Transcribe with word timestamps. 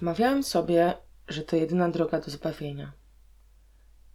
Wmawiałem 0.00 0.42
sobie, 0.42 0.94
że 1.28 1.42
to 1.42 1.56
jedyna 1.56 1.88
droga 1.88 2.20
do 2.20 2.30
zbawienia. 2.30 2.92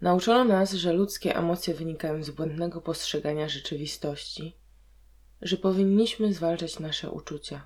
Nauczono 0.02 0.44
nas, 0.44 0.74
że 0.74 0.94
ludzkie 0.94 1.36
emocje 1.36 1.74
wynikają 1.74 2.24
z 2.24 2.30
błędnego 2.30 2.82
postrzegania 2.82 3.50
rzeczywistości, 3.50 4.56
że 5.42 5.58
powinniśmy 5.58 6.34
zwalczać 6.34 6.80
nasze 6.80 7.12
uczucia. 7.12 7.66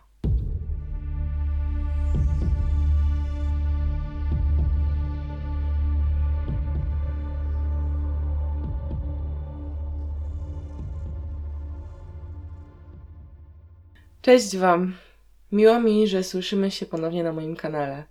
Cześć 14.21 14.57
Wam! 14.57 15.08
Miło 15.51 15.79
mi, 15.79 16.07
że 16.07 16.23
słyszymy 16.23 16.71
się 16.71 16.85
ponownie 16.85 17.23
na 17.23 17.33
moim 17.33 17.55
kanale. 17.55 18.03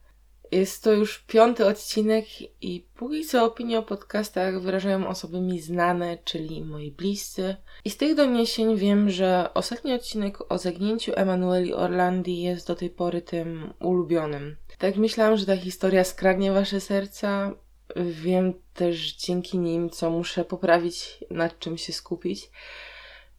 Jest 0.52 0.84
to 0.84 0.92
już 0.92 1.18
piąty 1.18 1.66
odcinek 1.66 2.24
i 2.62 2.86
póki 2.96 3.24
co 3.24 3.44
opinie 3.44 3.78
o 3.78 3.82
podcastach 3.82 4.62
wyrażają 4.62 5.08
osoby 5.08 5.40
mi 5.40 5.60
znane, 5.60 6.18
czyli 6.24 6.64
moi 6.64 6.90
bliscy. 6.90 7.56
I 7.84 7.90
z 7.90 7.96
tych 7.96 8.14
doniesień 8.14 8.76
wiem, 8.76 9.10
że 9.10 9.50
ostatni 9.54 9.92
odcinek 9.92 10.52
o 10.52 10.58
zaginięciu 10.58 11.12
Emanueli 11.16 11.74
Orlandi 11.74 12.42
jest 12.42 12.66
do 12.66 12.74
tej 12.74 12.90
pory 12.90 13.22
tym 13.22 13.72
ulubionym. 13.80 14.56
Tak 14.78 14.96
myślałam, 14.96 15.36
że 15.36 15.46
ta 15.46 15.56
historia 15.56 16.04
skradnie 16.04 16.52
wasze 16.52 16.80
serca. 16.80 17.54
Wiem 17.96 18.54
też 18.74 19.16
dzięki 19.16 19.58
nim, 19.58 19.90
co 19.90 20.10
muszę 20.10 20.44
poprawić, 20.44 21.24
nad 21.30 21.58
czym 21.58 21.78
się 21.78 21.92
skupić. 21.92 22.50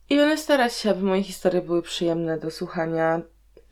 I 0.10 0.16
będę 0.16 0.38
starać 0.38 0.74
się, 0.74 0.90
aby 0.90 1.04
moje 1.04 1.24
historie 1.24 1.62
były 1.62 1.82
przyjemne 1.82 2.40
do 2.40 2.52
słuchania 2.52 3.22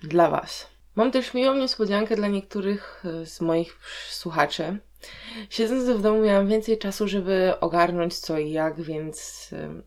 dla 0.03 0.29
Was. 0.29 0.67
Mam 0.95 1.11
też 1.11 1.33
miłą 1.33 1.55
niespodziankę 1.55 2.15
dla 2.15 2.27
niektórych 2.27 3.03
e, 3.05 3.25
z 3.25 3.41
moich 3.41 3.79
słuchaczy. 4.09 4.77
Siedząc 5.49 5.83
w 5.83 6.01
domu 6.01 6.21
miałam 6.21 6.47
więcej 6.47 6.77
czasu, 6.77 7.07
żeby 7.07 7.53
ogarnąć 7.59 8.19
co 8.19 8.37
i 8.37 8.51
jak, 8.51 8.81
więc 8.81 9.49
e, 9.53 9.81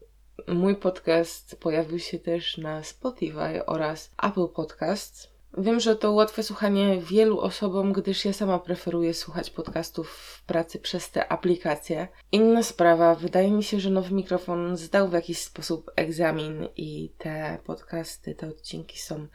mój 0.54 0.76
podcast 0.76 1.56
pojawił 1.60 1.98
się 1.98 2.18
też 2.18 2.58
na 2.58 2.82
Spotify 2.82 3.66
oraz 3.66 4.10
Apple 4.22 4.48
Podcast. 4.48 5.30
Wiem, 5.58 5.80
że 5.80 5.96
to 5.96 6.12
ułatwia 6.12 6.42
słuchanie 6.42 7.00
wielu 7.00 7.40
osobom, 7.40 7.92
gdyż 7.92 8.24
ja 8.24 8.32
sama 8.32 8.58
preferuję 8.58 9.14
słuchać 9.14 9.50
podcastów 9.50 10.10
w 10.10 10.44
pracy 10.44 10.78
przez 10.78 11.10
te 11.10 11.32
aplikacje. 11.32 12.08
Inna 12.32 12.62
sprawa, 12.62 13.14
wydaje 13.14 13.50
mi 13.50 13.64
się, 13.64 13.80
że 13.80 13.90
nowy 13.90 14.14
mikrofon 14.14 14.76
zdał 14.76 15.08
w 15.08 15.12
jakiś 15.12 15.38
sposób 15.38 15.90
egzamin 15.96 16.68
i 16.76 17.12
te 17.18 17.58
podcasty, 17.64 18.34
te 18.34 18.48
odcinki 18.48 18.98
są 18.98 19.26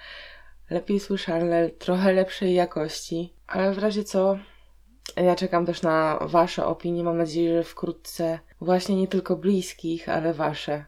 lepiej 0.69 0.99
słyszalne, 0.99 1.69
trochę 1.69 2.13
lepszej 2.13 2.53
jakości, 2.53 3.33
ale 3.47 3.73
w 3.73 3.77
razie 3.77 4.03
co, 4.03 4.37
ja 5.15 5.35
czekam 5.35 5.65
też 5.65 5.81
na 5.81 6.19
Wasze 6.21 6.65
opinie. 6.65 7.03
Mam 7.03 7.17
nadzieję, 7.17 7.57
że 7.57 7.63
wkrótce 7.63 8.39
właśnie 8.61 8.95
nie 8.95 9.07
tylko 9.07 9.35
bliskich, 9.35 10.09
ale 10.09 10.33
Wasze. 10.33 10.85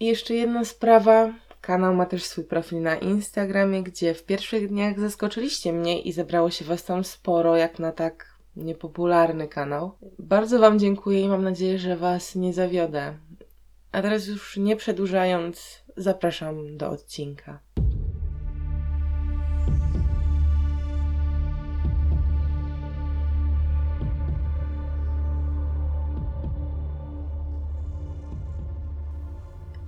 I 0.00 0.06
jeszcze 0.06 0.34
jedna 0.34 0.64
sprawa. 0.64 1.32
Kanał 1.60 1.94
ma 1.94 2.06
też 2.06 2.24
swój 2.24 2.44
profil 2.44 2.82
na 2.82 2.96
Instagramie, 2.96 3.82
gdzie 3.82 4.14
w 4.14 4.24
pierwszych 4.24 4.68
dniach 4.68 5.00
zaskoczyliście 5.00 5.72
mnie 5.72 6.00
i 6.00 6.12
zebrało 6.12 6.50
się 6.50 6.64
Was 6.64 6.84
tam 6.84 7.04
sporo, 7.04 7.56
jak 7.56 7.78
na 7.78 7.92
tak 7.92 8.38
niepopularny 8.56 9.48
kanał. 9.48 9.92
Bardzo 10.18 10.58
Wam 10.58 10.78
dziękuję 10.78 11.20
i 11.20 11.28
mam 11.28 11.44
nadzieję, 11.44 11.78
że 11.78 11.96
Was 11.96 12.34
nie 12.34 12.52
zawiodę. 12.52 13.14
A 13.92 14.02
teraz 14.02 14.26
już 14.26 14.56
nie 14.56 14.76
przedłużając, 14.76 15.82
zapraszam 15.96 16.76
do 16.76 16.90
odcinka. 16.90 17.60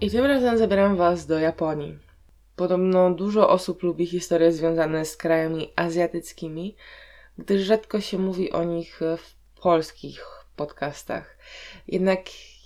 I 0.04 0.10
tym 0.10 0.24
razem 0.24 0.58
zabieram 0.58 0.96
Was 0.96 1.26
do 1.26 1.38
Japonii. 1.38 1.98
Podobno 2.56 3.14
dużo 3.14 3.48
osób 3.48 3.82
lubi 3.82 4.06
historie 4.06 4.52
związane 4.52 5.04
z 5.04 5.16
krajami 5.16 5.72
azjatyckimi, 5.76 6.76
gdyż 7.38 7.62
rzadko 7.62 8.00
się 8.00 8.18
mówi 8.18 8.52
o 8.52 8.64
nich 8.64 9.00
w 9.18 9.60
polskich 9.60 10.24
podcastach. 10.56 11.38
Jednak 11.88 12.20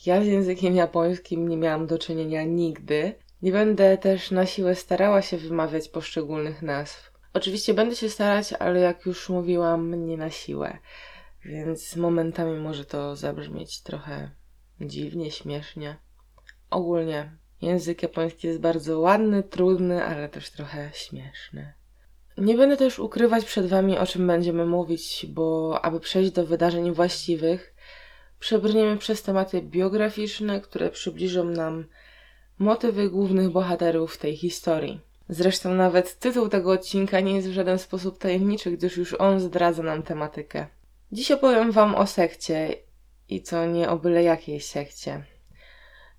ja 0.06 0.22
z 0.22 0.26
językiem 0.26 0.74
japońskim 0.74 1.48
nie 1.48 1.56
miałam 1.56 1.86
do 1.86 1.98
czynienia 1.98 2.44
nigdy. 2.44 3.14
Nie 3.42 3.52
będę 3.52 3.98
też 3.98 4.30
na 4.30 4.46
siłę 4.46 4.74
starała 4.74 5.22
się 5.22 5.36
wymawiać 5.36 5.88
poszczególnych 5.88 6.62
nazw. 6.62 7.12
Oczywiście 7.34 7.74
będę 7.74 7.96
się 7.96 8.08
starać, 8.08 8.52
ale 8.52 8.80
jak 8.80 9.06
już 9.06 9.28
mówiłam, 9.28 10.06
nie 10.06 10.16
na 10.16 10.30
siłę. 10.30 10.78
Więc 11.44 11.96
momentami 11.96 12.60
może 12.60 12.84
to 12.84 13.16
zabrzmieć 13.16 13.82
trochę 13.82 14.30
dziwnie, 14.80 15.30
śmiesznie. 15.30 16.07
Ogólnie 16.70 17.30
język 17.62 18.02
japoński 18.02 18.46
jest 18.46 18.60
bardzo 18.60 19.00
ładny, 19.00 19.42
trudny, 19.42 20.04
ale 20.04 20.28
też 20.28 20.50
trochę 20.50 20.90
śmieszny. 20.92 21.72
Nie 22.38 22.56
będę 22.56 22.76
też 22.76 22.98
ukrywać 22.98 23.44
przed 23.44 23.66
Wami, 23.66 23.98
o 23.98 24.06
czym 24.06 24.26
będziemy 24.26 24.66
mówić, 24.66 25.26
bo 25.28 25.78
aby 25.82 26.00
przejść 26.00 26.30
do 26.30 26.46
wydarzeń 26.46 26.92
właściwych, 26.92 27.74
przebrniemy 28.40 28.96
przez 28.96 29.22
tematy 29.22 29.62
biograficzne, 29.62 30.60
które 30.60 30.90
przybliżą 30.90 31.44
nam 31.44 31.84
motywy 32.58 33.10
głównych 33.10 33.50
bohaterów 33.50 34.18
tej 34.18 34.36
historii. 34.36 35.00
Zresztą 35.28 35.74
nawet 35.74 36.18
tytuł 36.18 36.48
tego 36.48 36.72
odcinka 36.72 37.20
nie 37.20 37.34
jest 37.34 37.48
w 37.48 37.52
żaden 37.52 37.78
sposób 37.78 38.18
tajemniczy, 38.18 38.70
gdyż 38.70 38.96
już 38.96 39.14
on 39.14 39.40
zdradza 39.40 39.82
nam 39.82 40.02
tematykę. 40.02 40.66
Dziś 41.12 41.30
opowiem 41.30 41.72
Wam 41.72 41.94
o 41.94 42.06
sekcie 42.06 42.74
i 43.28 43.42
to 43.42 43.66
nie 43.66 43.90
o 43.90 43.98
byle 43.98 44.22
jakiej 44.22 44.60
sekcie. 44.60 45.24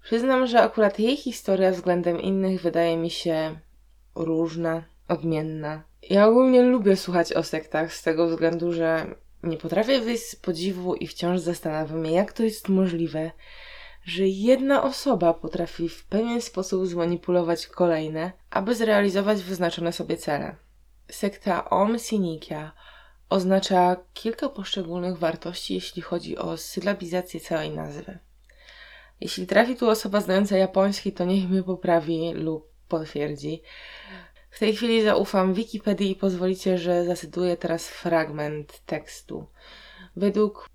Przyznam, 0.04 0.48
że 0.48 0.62
akurat 0.62 1.00
jej 1.00 1.18
historia 1.18 1.72
względem 1.72 2.22
innych 2.22 2.62
wydaje 2.62 2.98
mi 2.98 3.10
się 3.10 3.60
różna, 4.16 4.84
odmienna. 5.08 5.84
Ja 6.10 6.28
ogólnie 6.28 6.62
lubię 6.62 6.96
słuchać 6.96 7.34
o 7.34 7.44
sektach 7.44 7.94
z 7.94 8.04
tego 8.04 8.28
względu, 8.28 8.74
że 8.74 9.16
nie 9.44 9.58
potrafię 9.58 10.00
wyjść 10.00 10.24
z 10.24 10.36
podziwu 10.36 10.96
i 10.96 11.08
wciąż 11.08 11.40
zastanawiam 11.40 12.06
się, 12.06 12.12
jak 12.12 12.34
to 12.34 12.44
jest 12.44 12.70
możliwe, 12.70 13.32
że 14.06 14.28
jedna 14.28 14.84
osoba 14.84 15.34
potrafi 15.34 15.90
w 15.90 16.06
pewien 16.06 16.42
sposób 16.42 16.88
zmanipulować 16.88 17.68
kolejne, 17.68 18.32
aby 18.50 18.76
zrealizować 18.76 19.44
wyznaczone 19.44 19.94
sobie 19.94 20.18
cele. 20.18 20.56
Sekta 21.12 21.70
Om 21.70 22.00
Sinikya 22.00 22.72
oznacza 23.30 23.96
kilka 24.14 24.50
poszczególnych 24.50 25.18
wartości, 25.18 25.74
jeśli 25.74 26.02
chodzi 26.02 26.38
o 26.38 26.58
sylabizację 26.58 27.40
całej 27.40 27.72
nazwy. 27.72 28.20
Jeśli 29.22 29.48
trafi 29.48 29.76
tu 29.76 29.90
osoba 29.90 30.22
znająca 30.22 30.58
japoński, 30.58 31.12
to 31.12 31.26
niech 31.26 31.50
mnie 31.50 31.64
poprawi 31.64 32.34
lub 32.34 32.70
potwierdzi. 32.88 33.62
W 34.50 34.60
tej 34.60 34.76
chwili 34.76 35.04
zaufam 35.04 35.54
Wikipedii 35.54 36.12
i 36.12 36.16
pozwolicie, 36.16 36.78
że 36.78 37.06
zacytuję 37.06 37.58
teraz 37.58 37.90
fragment 37.90 38.82
tekstu. 38.86 39.46
Według 40.16 40.70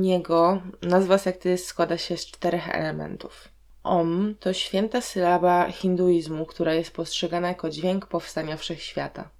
niego 0.00 0.62
nazwa 0.82 1.18
sekty 1.18 1.58
składa 1.58 1.98
się 1.98 2.16
z 2.16 2.26
czterech 2.26 2.68
elementów. 2.68 3.48
Om 3.82 4.34
to 4.40 4.52
święta 4.52 5.00
sylaba 5.00 5.70
hinduizmu, 5.70 6.46
która 6.46 6.74
jest 6.74 6.90
postrzegana 6.90 7.48
jako 7.48 7.70
dźwięk 7.70 8.06
powstania 8.06 8.56
wszechświata. 8.56 9.30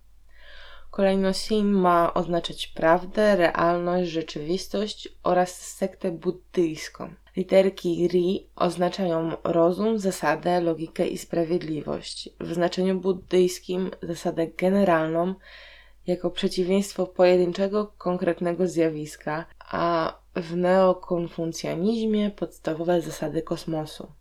Kolejno 0.90 1.32
Sin 1.32 1.72
ma 1.72 2.14
oznaczać 2.14 2.66
prawdę, 2.66 3.36
realność, 3.36 4.10
rzeczywistość 4.10 5.08
oraz 5.22 5.54
sektę 5.76 6.10
buddyjską. 6.10 7.14
Literki 7.38 8.08
Ri 8.08 8.50
oznaczają 8.56 9.36
rozum, 9.44 9.98
zasadę, 9.98 10.60
logikę 10.60 11.06
i 11.06 11.18
sprawiedliwość. 11.18 12.28
W 12.40 12.52
znaczeniu 12.54 13.00
buddyjskim 13.00 13.90
zasadę 14.02 14.46
generalną 14.46 15.34
jako 16.06 16.30
przeciwieństwo 16.30 17.06
pojedynczego, 17.06 17.86
konkretnego 17.98 18.66
zjawiska, 18.68 19.44
a 19.70 20.14
w 20.36 20.56
neokonfucjanizmie 20.56 22.30
podstawowe 22.30 23.00
zasady 23.00 23.42
kosmosu. 23.42 24.12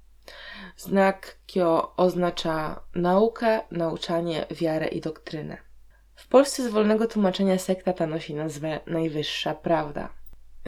Znak 0.77 1.37
Kyo 1.47 1.95
oznacza 1.95 2.83
naukę, 2.95 3.61
nauczanie, 3.71 4.45
wiarę 4.51 4.87
i 4.87 5.01
doktrynę. 5.01 5.57
W 6.15 6.27
Polsce 6.27 6.63
z 6.63 6.67
wolnego 6.67 7.07
tłumaczenia 7.07 7.57
sekta 7.57 7.93
ta 7.93 8.07
nosi 8.07 8.35
nazwę 8.35 8.79
Najwyższa 8.87 9.55
Prawda. 9.55 10.09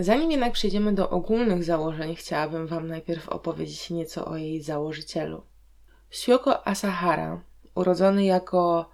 Zanim 0.01 0.31
jednak 0.31 0.53
przejdziemy 0.53 0.93
do 0.93 1.09
ogólnych 1.09 1.63
założeń, 1.63 2.15
chciałabym 2.15 2.67
Wam 2.67 2.87
najpierw 2.87 3.29
opowiedzieć 3.29 3.89
nieco 3.89 4.25
o 4.25 4.37
jej 4.37 4.61
założycielu. 4.61 5.41
Shyoko 6.11 6.67
Asahara, 6.67 7.41
urodzony 7.75 8.25
jako 8.25 8.89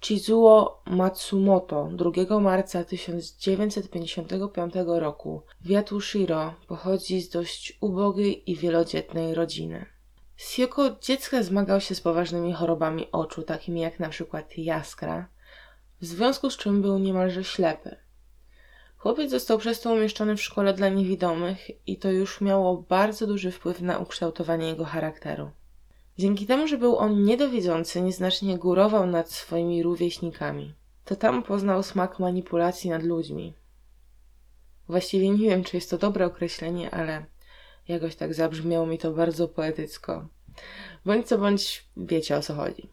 Chizuo 0.00 0.82
Matsumoto 0.86 1.88
2 1.92 2.40
marca 2.40 2.84
1955 2.84 4.74
roku 4.86 5.42
w 5.60 5.70
Yatushiro 5.70 6.54
pochodzi 6.68 7.20
z 7.20 7.28
dość 7.28 7.78
ubogiej 7.80 8.50
i 8.50 8.56
wielodzietnej 8.56 9.34
rodziny. 9.34 9.86
Shyoko 10.36 10.90
dziecka 11.00 11.42
zmagał 11.42 11.80
się 11.80 11.94
z 11.94 12.00
poważnymi 12.00 12.52
chorobami 12.52 13.08
oczu, 13.12 13.42
takimi 13.42 13.80
jak 13.80 14.00
na 14.00 14.08
przykład 14.08 14.58
jaskra, 14.58 15.28
w 16.00 16.06
związku 16.06 16.50
z 16.50 16.56
czym 16.56 16.82
był 16.82 16.98
niemalże 16.98 17.44
ślepy. 17.44 17.96
Chłopiec 19.02 19.30
został 19.30 19.58
przez 19.58 19.80
to 19.80 19.92
umieszczony 19.92 20.36
w 20.36 20.42
szkole 20.42 20.74
dla 20.74 20.88
niewidomych 20.88 21.88
i 21.88 21.96
to 21.96 22.10
już 22.10 22.40
miało 22.40 22.76
bardzo 22.76 23.26
duży 23.26 23.50
wpływ 23.50 23.80
na 23.80 23.98
ukształtowanie 23.98 24.66
jego 24.66 24.84
charakteru. 24.84 25.50
Dzięki 26.18 26.46
temu, 26.46 26.66
że 26.66 26.78
był 26.78 26.96
on 26.96 27.24
niedowidzący, 27.24 28.02
nieznacznie 28.02 28.58
górował 28.58 29.06
nad 29.06 29.30
swoimi 29.30 29.82
rówieśnikami. 29.82 30.74
To 31.04 31.16
tam 31.16 31.42
poznał 31.42 31.82
smak 31.82 32.18
manipulacji 32.18 32.90
nad 32.90 33.02
ludźmi. 33.02 33.54
Właściwie 34.88 35.30
nie 35.30 35.50
wiem, 35.50 35.64
czy 35.64 35.76
jest 35.76 35.90
to 35.90 35.98
dobre 35.98 36.26
określenie, 36.26 36.90
ale 36.90 37.24
jakoś 37.88 38.16
tak 38.16 38.34
zabrzmiało 38.34 38.86
mi 38.86 38.98
to 38.98 39.12
bardzo 39.12 39.48
poetycko. 39.48 40.28
Bądź 41.04 41.26
co 41.26 41.38
bądź 41.38 41.84
wiecie 41.96 42.36
o 42.36 42.42
co 42.42 42.54
chodzi. 42.54 42.88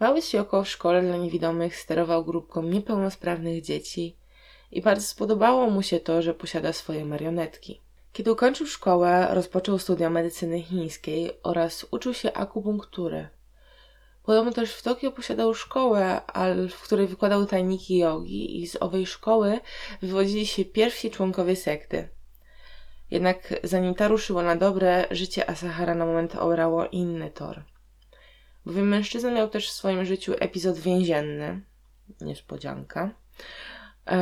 Mały 0.00 0.22
Sioko 0.22 0.64
w 0.64 0.68
szkole 0.68 1.02
dla 1.02 1.16
niewidomych 1.16 1.76
sterował 1.76 2.24
grupką 2.24 2.62
niepełnosprawnych 2.62 3.62
dzieci 3.62 4.16
i 4.76 4.82
bardzo 4.82 5.06
spodobało 5.06 5.70
mu 5.70 5.82
się 5.82 6.00
to, 6.00 6.22
że 6.22 6.34
posiada 6.34 6.72
swoje 6.72 7.04
marionetki. 7.04 7.80
Kiedy 8.12 8.32
ukończył 8.32 8.66
szkołę, 8.66 9.28
rozpoczął 9.30 9.78
studia 9.78 10.10
medycyny 10.10 10.62
chińskiej 10.62 11.30
oraz 11.42 11.86
uczył 11.90 12.14
się 12.14 12.32
akupunktury. 12.32 13.28
Podobno 14.22 14.52
też 14.52 14.72
w 14.74 14.82
Tokio 14.82 15.12
posiadał 15.12 15.54
szkołę, 15.54 16.20
w 16.70 16.82
której 16.82 17.06
wykładał 17.06 17.46
tajniki 17.46 17.98
jogi 17.98 18.62
i 18.62 18.66
z 18.66 18.76
owej 18.82 19.06
szkoły 19.06 19.60
wywodzili 20.02 20.46
się 20.46 20.64
pierwsi 20.64 21.10
członkowie 21.10 21.56
sekty. 21.56 22.08
Jednak 23.10 23.54
zanim 23.62 23.94
ta 23.94 24.08
ruszyła 24.08 24.42
na 24.42 24.56
dobre, 24.56 25.06
życie 25.10 25.50
Asahara 25.50 25.94
na 25.94 26.06
moment 26.06 26.34
obrało 26.34 26.86
inny 26.86 27.30
tor. 27.30 27.62
Bowiem 28.66 28.88
mężczyzna 28.88 29.30
miał 29.30 29.48
też 29.48 29.68
w 29.68 29.72
swoim 29.72 30.04
życiu 30.04 30.34
epizod 30.38 30.78
więzienny, 30.78 31.60
niespodzianka, 32.20 33.10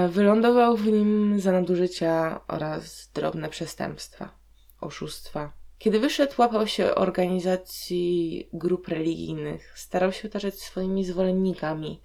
wylądował 0.09 0.77
w 0.77 0.87
nim 0.87 1.41
za 1.41 1.53
nadużycia 1.53 2.41
oraz 2.49 3.11
drobne 3.15 3.49
przestępstwa, 3.49 4.39
oszustwa. 4.81 5.53
Kiedy 5.79 6.01
wyszedł, 6.01 6.33
łapał 6.39 6.67
się 6.67 6.95
organizacji 6.95 8.49
grup 8.53 8.89
religijnych, 8.89 9.79
starał 9.79 10.13
się 10.13 10.29
otaczać 10.29 10.55
swoimi 10.55 11.05
zwolennikami, 11.05 12.01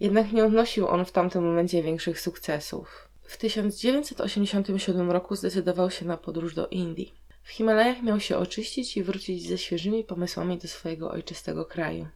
jednak 0.00 0.32
nie 0.32 0.44
odnosił 0.44 0.88
on 0.88 1.04
w 1.04 1.12
tamtym 1.12 1.44
momencie 1.44 1.82
większych 1.82 2.20
sukcesów. 2.20 3.08
W 3.22 3.36
1987 3.36 5.10
roku 5.10 5.36
zdecydował 5.36 5.90
się 5.90 6.06
na 6.06 6.16
podróż 6.16 6.54
do 6.54 6.68
Indii. 6.68 7.14
W 7.42 7.50
Himalajach 7.50 8.02
miał 8.02 8.20
się 8.20 8.36
oczyścić 8.36 8.96
i 8.96 9.02
wrócić 9.02 9.48
ze 9.48 9.58
świeżymi 9.58 10.04
pomysłami 10.04 10.58
do 10.58 10.68
swojego 10.68 11.10
ojczystego 11.10 11.64
kraju. 11.64 12.06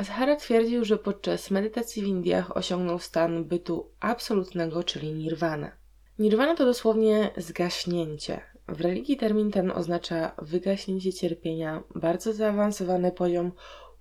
Ashara 0.00 0.36
twierdził, 0.36 0.84
że 0.84 0.98
podczas 0.98 1.50
medytacji 1.50 2.02
w 2.02 2.06
Indiach 2.06 2.56
osiągnął 2.56 2.98
stan 2.98 3.44
bytu 3.44 3.90
absolutnego, 4.00 4.84
czyli 4.84 5.12
nirvana. 5.12 5.72
Nirvana 6.18 6.54
to 6.54 6.64
dosłownie 6.64 7.30
zgaśnięcie. 7.36 8.40
W 8.68 8.80
religii 8.80 9.16
termin 9.16 9.50
ten 9.50 9.70
oznacza 9.70 10.32
wygaśnięcie 10.38 11.12
cierpienia, 11.12 11.82
bardzo 11.94 12.32
zaawansowany 12.32 13.12
poziom 13.12 13.52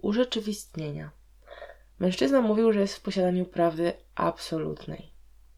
urzeczywistnienia. 0.02 1.12
Mężczyzna 2.00 2.42
mówił, 2.42 2.74
że 2.74 2.80
jest 2.80 2.96
w 2.96 3.02
posiadaniu 3.02 3.46
prawdy 3.46 3.94
absolutnej. 4.16 5.12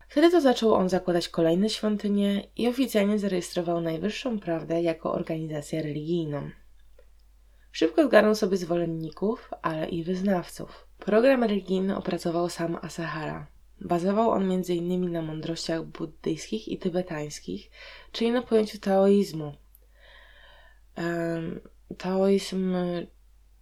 Wtedy 0.08 0.32
to 0.32 0.42
zaczął 0.42 0.74
on 0.74 0.90
zakładać 0.90 1.30
kolejne 1.30 1.70
świątynie 1.70 2.48
i 2.56 2.68
oficjalnie 2.68 3.20
zarejestrował 3.20 3.82
Najwyższą 3.82 4.40
Prawdę 4.40 4.82
jako 4.82 5.14
organizację 5.14 5.82
religijną. 5.82 6.50
Szybko 7.72 8.06
zgarnął 8.06 8.36
sobie 8.36 8.58
zwolenników, 8.58 9.50
ale 9.62 9.90
i 9.90 10.04
wyznawców. 10.04 10.88
Program 11.00 11.44
religijny 11.44 11.98
opracował 11.98 12.50
sam 12.50 12.78
Asahara. 12.82 13.48
Bazował 13.82 14.30
on 14.30 14.52
m.in. 14.52 15.12
na 15.12 15.22
mądrościach 15.22 15.84
buddyjskich 15.86 16.68
i 16.68 16.78
tybetańskich, 16.78 17.72
czyli 18.12 18.32
na 18.32 18.42
pojęciu 18.42 18.80
taoizmu. 18.80 19.54
Taoizm 21.98 22.76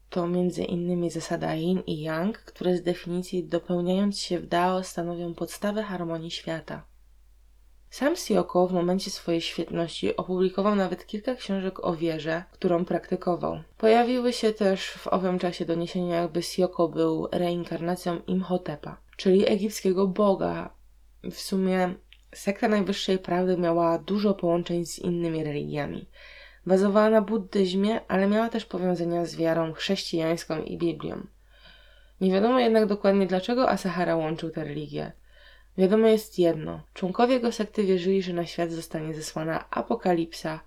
to 0.09 0.23
m.in. 0.23 1.09
zasada 1.09 1.55
yin 1.55 1.83
i 1.87 2.01
yang, 2.01 2.37
które 2.37 2.77
z 2.77 2.83
definicji 2.83 3.43
dopełniając 3.43 4.19
się 4.19 4.39
w 4.39 4.47
Dao 4.47 4.83
stanowią 4.83 5.33
podstawę 5.33 5.83
harmonii 5.83 6.31
świata. 6.31 6.88
Sam 7.89 8.15
Sioko 8.15 8.67
w 8.67 8.73
momencie 8.73 9.11
swojej 9.11 9.41
świetności 9.41 10.15
opublikował 10.15 10.75
nawet 10.75 11.07
kilka 11.07 11.35
książek 11.35 11.85
o 11.85 11.95
wierze, 11.95 12.43
którą 12.51 12.85
praktykował. 12.85 13.59
Pojawiły 13.77 14.33
się 14.33 14.53
też 14.53 14.91
w 14.91 15.07
owym 15.07 15.39
czasie 15.39 15.65
doniesienia, 15.65 16.21
jakby 16.21 16.43
Sioko 16.43 16.87
był 16.87 17.27
reinkarnacją 17.31 18.21
Imhotepa, 18.27 18.97
czyli 19.17 19.49
egipskiego 19.49 20.07
boga. 20.07 20.69
W 21.31 21.39
sumie 21.39 21.93
sekta 22.33 22.67
najwyższej 22.67 23.19
prawdy 23.19 23.57
miała 23.57 23.97
dużo 23.97 24.33
połączeń 24.33 24.85
z 24.85 24.99
innymi 24.99 25.43
religiami. 25.43 26.09
Bazowała 26.65 27.09
na 27.09 27.21
buddyzmie, 27.21 28.01
ale 28.07 28.27
miała 28.27 28.49
też 28.49 28.65
powiązania 28.65 29.25
z 29.25 29.35
wiarą 29.35 29.73
chrześcijańską 29.73 30.61
i 30.63 30.77
Biblią. 30.77 31.27
Nie 32.21 32.31
wiadomo 32.31 32.59
jednak 32.59 32.85
dokładnie 32.85 33.27
dlaczego 33.27 33.69
Asahara 33.69 34.15
łączył 34.15 34.49
te 34.49 34.63
religie. 34.63 35.11
Wiadomo 35.79 36.07
jest 36.07 36.39
jedno: 36.39 36.81
członkowie 36.93 37.33
jego 37.33 37.51
sekty 37.51 37.83
wierzyli, 37.83 38.23
że 38.23 38.33
na 38.33 38.45
świat 38.45 38.71
zostanie 38.71 39.13
zesłana 39.13 39.69
apokalipsa, 39.69 40.59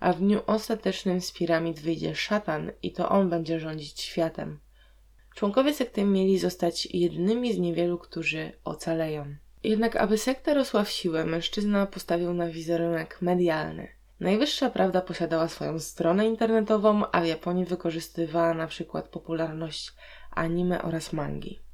a 0.00 0.12
w 0.12 0.18
dniu 0.18 0.40
ostatecznym 0.46 1.20
z 1.20 1.32
piramid 1.32 1.80
wyjdzie 1.80 2.14
szatan 2.14 2.70
i 2.82 2.92
to 2.92 3.08
on 3.08 3.30
będzie 3.30 3.60
rządzić 3.60 4.00
światem. 4.00 4.58
Członkowie 5.34 5.74
sekty 5.74 6.04
mieli 6.04 6.38
zostać 6.38 6.86
jednymi 6.86 7.52
z 7.52 7.58
niewielu, 7.58 7.98
którzy 7.98 8.52
ocaleją. 8.64 9.34
Jednak, 9.64 9.96
aby 9.96 10.18
sekta 10.18 10.54
rosła 10.54 10.84
w 10.84 10.90
siłę, 10.90 11.24
mężczyzna 11.24 11.86
postawił 11.86 12.34
na 12.34 12.48
wizerunek 12.48 13.22
medialny. 13.22 13.88
Najwyższa 14.20 14.70
prawda 14.70 15.00
posiadała 15.00 15.48
swoją 15.48 15.78
stronę 15.78 16.26
internetową, 16.26 17.10
a 17.12 17.20
w 17.20 17.26
Japonii 17.26 17.64
wykorzystywała 17.64 18.54
na 18.54 18.66
przykład 18.66 19.08
popularność 19.08 19.92
anime 20.30 20.82
oraz 20.82 21.12
mangi. 21.12 21.67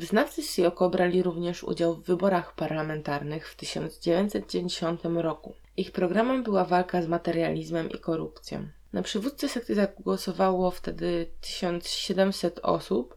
Wyznawcy 0.00 0.42
Sioko 0.42 0.90
brali 0.90 1.22
również 1.22 1.64
udział 1.64 1.94
w 1.94 2.04
wyborach 2.04 2.54
parlamentarnych 2.54 3.48
w 3.48 3.56
1990 3.56 5.00
roku. 5.04 5.54
Ich 5.76 5.92
programem 5.92 6.42
była 6.42 6.64
walka 6.64 7.02
z 7.02 7.08
materializmem 7.08 7.90
i 7.90 7.98
korupcją. 7.98 8.68
Na 8.92 9.02
przywódcę 9.02 9.48
sekty 9.48 9.74
zagłosowało 9.74 10.70
wtedy 10.70 11.30
1700 11.40 12.58
osób, 12.58 13.16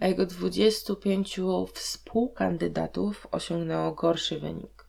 a 0.00 0.06
jego 0.06 0.26
25 0.26 1.40
współkandydatów 1.74 3.26
osiągnęło 3.30 3.92
gorszy 3.92 4.40
wynik. 4.40 4.84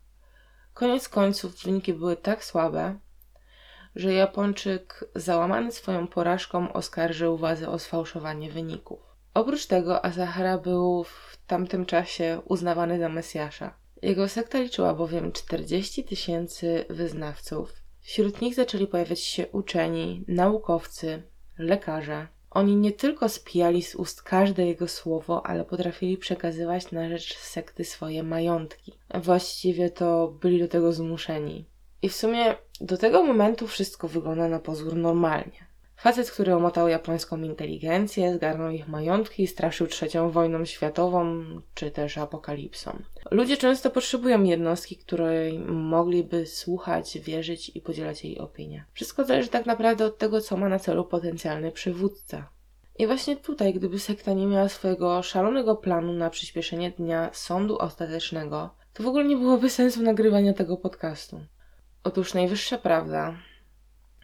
Koniec 0.74 1.10
końców 1.10 1.63
wyniki 1.63 1.93
były 1.93 2.15
tak 2.15 2.43
słabe, 2.43 3.00
że 3.95 4.13
Japończyk 4.13 5.05
załamany 5.15 5.71
swoją 5.71 6.07
porażką 6.07 6.74
oskarżył 6.74 7.38
władzę 7.38 7.69
o 7.69 7.79
sfałszowanie 7.79 8.51
wyników. 8.51 9.11
Oprócz 9.33 9.65
tego 9.65 10.05
Asahara 10.05 10.57
był 10.57 11.03
w 11.03 11.38
tamtym 11.47 11.85
czasie 11.85 12.41
uznawany 12.45 13.00
za 13.00 13.09
Mesjasza. 13.09 13.73
Jego 14.01 14.27
sekta 14.27 14.59
liczyła 14.59 14.93
bowiem 14.93 15.31
40 15.31 16.03
tysięcy 16.03 16.85
wyznawców. 16.89 17.73
Wśród 18.00 18.41
nich 18.41 18.55
zaczęli 18.55 18.88
pojawiać 18.88 19.19
się 19.19 19.47
uczeni, 19.47 20.25
naukowcy, 20.27 21.23
lekarze. 21.57 22.27
Oni 22.50 22.75
nie 22.75 22.91
tylko 22.91 23.29
spijali 23.29 23.83
z 23.83 23.95
ust 23.95 24.21
każde 24.21 24.65
jego 24.65 24.88
słowo, 24.88 25.45
ale 25.45 25.65
potrafili 25.65 26.17
przekazywać 26.17 26.91
na 26.91 27.09
rzecz 27.09 27.38
sekty 27.38 27.83
swoje 27.83 28.23
majątki. 28.23 28.93
Właściwie 29.23 29.89
to 29.89 30.27
byli 30.27 30.59
do 30.59 30.67
tego 30.67 30.93
zmuszeni. 30.93 31.65
I 32.01 32.09
w 32.09 32.15
sumie 32.15 32.55
do 32.81 32.97
tego 32.97 33.23
momentu 33.23 33.67
wszystko 33.67 34.07
wygląda 34.07 34.47
na 34.47 34.59
pozór 34.59 34.95
normalnie. 34.95 35.71
Facet, 36.01 36.31
który 36.31 36.55
omotał 36.55 36.88
japońską 36.88 37.41
inteligencję, 37.41 38.36
zgarnął 38.36 38.72
ich 38.72 38.88
majątki 38.88 39.43
i 39.43 39.48
straszył 39.48 39.88
trzecią 39.88 40.31
wojną 40.31 40.65
światową, 40.65 41.43
czy 41.74 41.91
też 41.91 42.17
apokalipsą. 42.17 43.01
Ludzie 43.31 43.58
często 43.58 43.89
potrzebują 43.89 44.43
jednostki, 44.43 44.98
której 44.98 45.60
mogliby 45.70 46.46
słuchać, 46.46 47.20
wierzyć 47.20 47.72
i 47.75 47.81
podzielać 47.81 48.24
jej 48.24 48.39
opinie. 48.39 48.86
Wszystko 48.93 49.25
zależy 49.25 49.50
tak 49.50 49.65
naprawdę 49.65 50.05
od 50.05 50.17
tego, 50.17 50.41
co 50.41 50.58
ma 50.58 50.70
na 50.70 50.79
celu 50.79 51.05
potencjalny 51.05 51.72
przywódca. 51.72 52.50
I 53.00 53.08
właśnie 53.08 53.38
tutaj, 53.38 53.74
gdyby 53.74 54.00
sekta 54.00 54.34
nie 54.34 54.48
miała 54.48 54.70
swojego 54.70 55.24
szalonego 55.24 55.75
planu 55.75 56.13
na 56.13 56.29
przyspieszenie 56.29 56.91
dnia 56.91 57.29
sądu 57.34 57.77
ostatecznego, 57.77 58.70
to 58.93 59.03
w 59.03 59.08
ogóle 59.08 59.25
nie 59.25 59.38
byłoby 59.38 59.70
sensu 59.70 60.03
nagrywania 60.03 60.53
tego 60.53 60.77
podcastu. 60.77 61.41
Otóż 62.03 62.34
najwyższa 62.34 62.77
prawda 62.77 63.36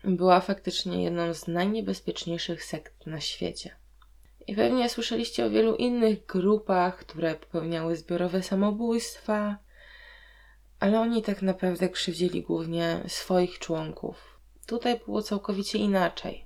była 0.03 0.39
faktycznie 0.39 1.03
jedną 1.03 1.33
z 1.33 1.47
najniebezpieczniejszych 1.47 2.63
sekt 2.63 3.07
na 3.07 3.19
świecie. 3.19 3.75
I 4.47 4.55
pewnie 4.55 4.89
słyszeliście 4.89 5.45
o 5.45 5.49
wielu 5.49 5.75
innych 5.75 6.25
grupach, 6.25 6.97
które 6.97 7.35
popełniały 7.35 7.95
zbiorowe 7.95 8.43
samobójstwa, 8.43 9.57
ale 10.79 10.99
oni 10.99 11.23
tak 11.23 11.41
naprawdę 11.41 11.89
krzywdzili 11.89 12.41
głównie 12.41 13.03
swoich 13.07 13.59
członków. 13.59 14.39
Tutaj 14.65 14.99
było 15.05 15.21
całkowicie 15.21 15.77
inaczej. 15.77 16.45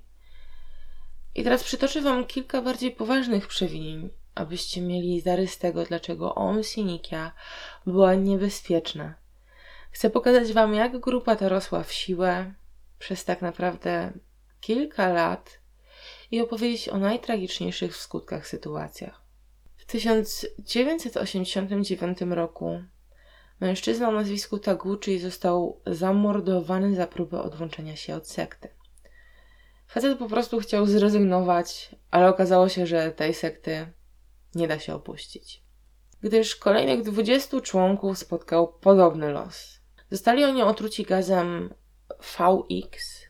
I 1.34 1.44
teraz 1.44 1.64
przytoczę 1.64 2.00
Wam 2.00 2.26
kilka 2.26 2.62
bardziej 2.62 2.90
poważnych 2.90 3.46
przewinień, 3.46 4.10
abyście 4.34 4.80
mieli 4.80 5.20
zarys 5.20 5.58
tego, 5.58 5.84
dlaczego 5.84 6.34
Om 6.34 6.62
Sinikia 6.62 7.32
była 7.86 8.14
niebezpieczna 8.14 9.14
Chcę 9.92 10.10
pokazać 10.10 10.52
Wam, 10.52 10.74
jak 10.74 11.00
grupa 11.00 11.36
ta 11.36 11.48
rosła 11.48 11.82
w 11.82 11.92
siłę 11.92 12.54
przez 13.02 13.24
tak 13.24 13.42
naprawdę 13.42 14.12
kilka 14.60 15.08
lat 15.08 15.60
i 16.30 16.40
opowiedzieć 16.40 16.88
o 16.88 16.98
najtragiczniejszych 16.98 17.96
w 17.96 18.00
skutkach 18.00 18.46
sytuacjach. 18.46 19.22
W 19.76 19.86
1989 19.86 22.18
roku 22.20 22.82
mężczyzna 23.60 24.08
o 24.08 24.12
nazwisku 24.12 24.58
Taguchi 24.58 25.18
został 25.18 25.80
zamordowany 25.86 26.94
za 26.94 27.06
próbę 27.06 27.42
odłączenia 27.42 27.96
się 27.96 28.14
od 28.14 28.28
sekty. 28.28 28.68
Facet 29.88 30.18
po 30.18 30.28
prostu 30.28 30.60
chciał 30.60 30.86
zrezygnować, 30.86 31.94
ale 32.10 32.28
okazało 32.28 32.68
się, 32.68 32.86
że 32.86 33.12
tej 33.12 33.34
sekty 33.34 33.86
nie 34.54 34.68
da 34.68 34.78
się 34.78 34.94
opuścić. 34.94 35.62
Gdyż 36.20 36.56
kolejnych 36.56 37.02
20 37.02 37.60
członków 37.60 38.18
spotkał 38.18 38.72
podobny 38.72 39.32
los. 39.32 39.80
Zostali 40.10 40.44
oni 40.44 40.62
otruci 40.62 41.04
gazem 41.04 41.74
VX. 42.20 43.22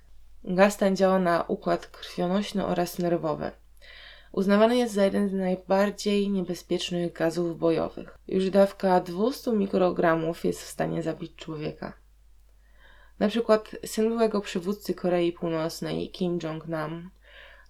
Gaz 0.45 0.77
ten 0.77 0.97
działa 0.97 1.19
na 1.19 1.43
układ 1.43 1.87
krwionośny 1.87 2.67
oraz 2.67 2.99
nerwowy. 2.99 3.51
Uznawany 4.33 4.77
jest 4.77 4.95
za 4.95 5.05
jeden 5.05 5.29
z 5.29 5.33
najbardziej 5.33 6.31
niebezpiecznych 6.31 7.13
gazów 7.13 7.59
bojowych. 7.59 8.19
Już 8.29 8.51
dawka 8.51 9.01
200 9.01 9.53
mikrogramów 9.53 10.45
jest 10.45 10.63
w 10.63 10.69
stanie 10.69 11.03
zabić 11.03 11.35
człowieka. 11.37 11.93
Na 13.19 13.29
przykład 13.29 13.71
syn 13.87 14.09
byłego 14.09 14.41
przywódcy 14.41 14.95
Korei 14.95 15.33
Północnej, 15.33 16.11
Kim 16.11 16.39
Jong-nam, 16.39 17.11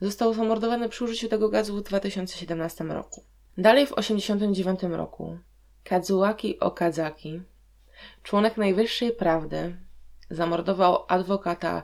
został 0.01 0.35
zamordowany 0.35 0.89
przy 0.89 1.05
użyciu 1.05 1.29
tego 1.29 1.49
gazu 1.49 1.77
w 1.77 1.83
2017 1.83 2.85
roku. 2.85 3.25
Dalej 3.59 3.87
w 3.87 3.95
1989 3.95 4.97
roku 4.97 5.39
Kazuaki 5.85 6.61
Okazaki, 6.61 7.43
członek 8.23 8.57
Najwyższej 8.57 9.13
Prawdy, 9.13 9.77
zamordował 10.33 11.05
adwokata 11.09 11.83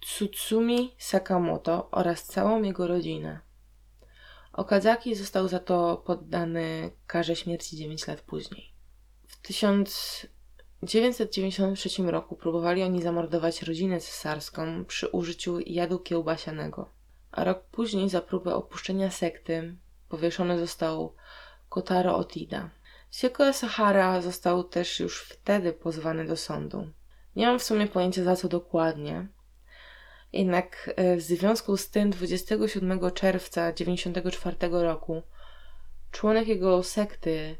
Tsutsumi 0.00 0.94
Sakamoto 0.98 1.90
oraz 1.90 2.24
całą 2.24 2.62
jego 2.62 2.86
rodzinę. 2.86 3.40
Okazaki 4.52 5.14
został 5.14 5.48
za 5.48 5.58
to 5.58 5.96
poddany 5.96 6.90
karze 7.06 7.36
śmierci 7.36 7.76
9 7.76 8.06
lat 8.06 8.20
później. 8.20 8.72
W 9.28 9.40
1993 9.40 12.02
roku 12.02 12.36
próbowali 12.36 12.82
oni 12.82 13.02
zamordować 13.02 13.62
rodzinę 13.62 14.00
cesarską 14.00 14.84
przy 14.84 15.08
użyciu 15.08 15.60
jadu 15.60 15.98
kiełbasianego, 15.98 16.90
a 17.32 17.44
rok 17.44 17.64
później 17.70 18.08
za 18.08 18.20
próbę 18.20 18.54
opuszczenia 18.54 19.10
sekty 19.10 19.76
powieszony 20.08 20.58
został 20.58 21.14
Kotaro 21.68 22.16
Otida. 22.16 22.70
Sieko 23.10 23.52
Sahara 23.52 24.20
został 24.20 24.64
też 24.64 25.00
już 25.00 25.22
wtedy 25.22 25.72
pozwany 25.72 26.26
do 26.26 26.36
sądu. 26.36 26.88
Nie 27.36 27.46
mam 27.46 27.58
w 27.58 27.62
sumie 27.62 27.86
pojęcia 27.86 28.24
za 28.24 28.36
co 28.36 28.48
dokładnie, 28.48 29.26
jednak 30.32 30.90
e, 30.96 31.16
w 31.16 31.22
związku 31.22 31.76
z 31.76 31.90
tym 31.90 32.10
27 32.10 33.00
czerwca 33.10 33.72
1994 33.72 34.82
roku 34.82 35.22
członek 36.10 36.48
jego 36.48 36.82
sekty 36.82 37.56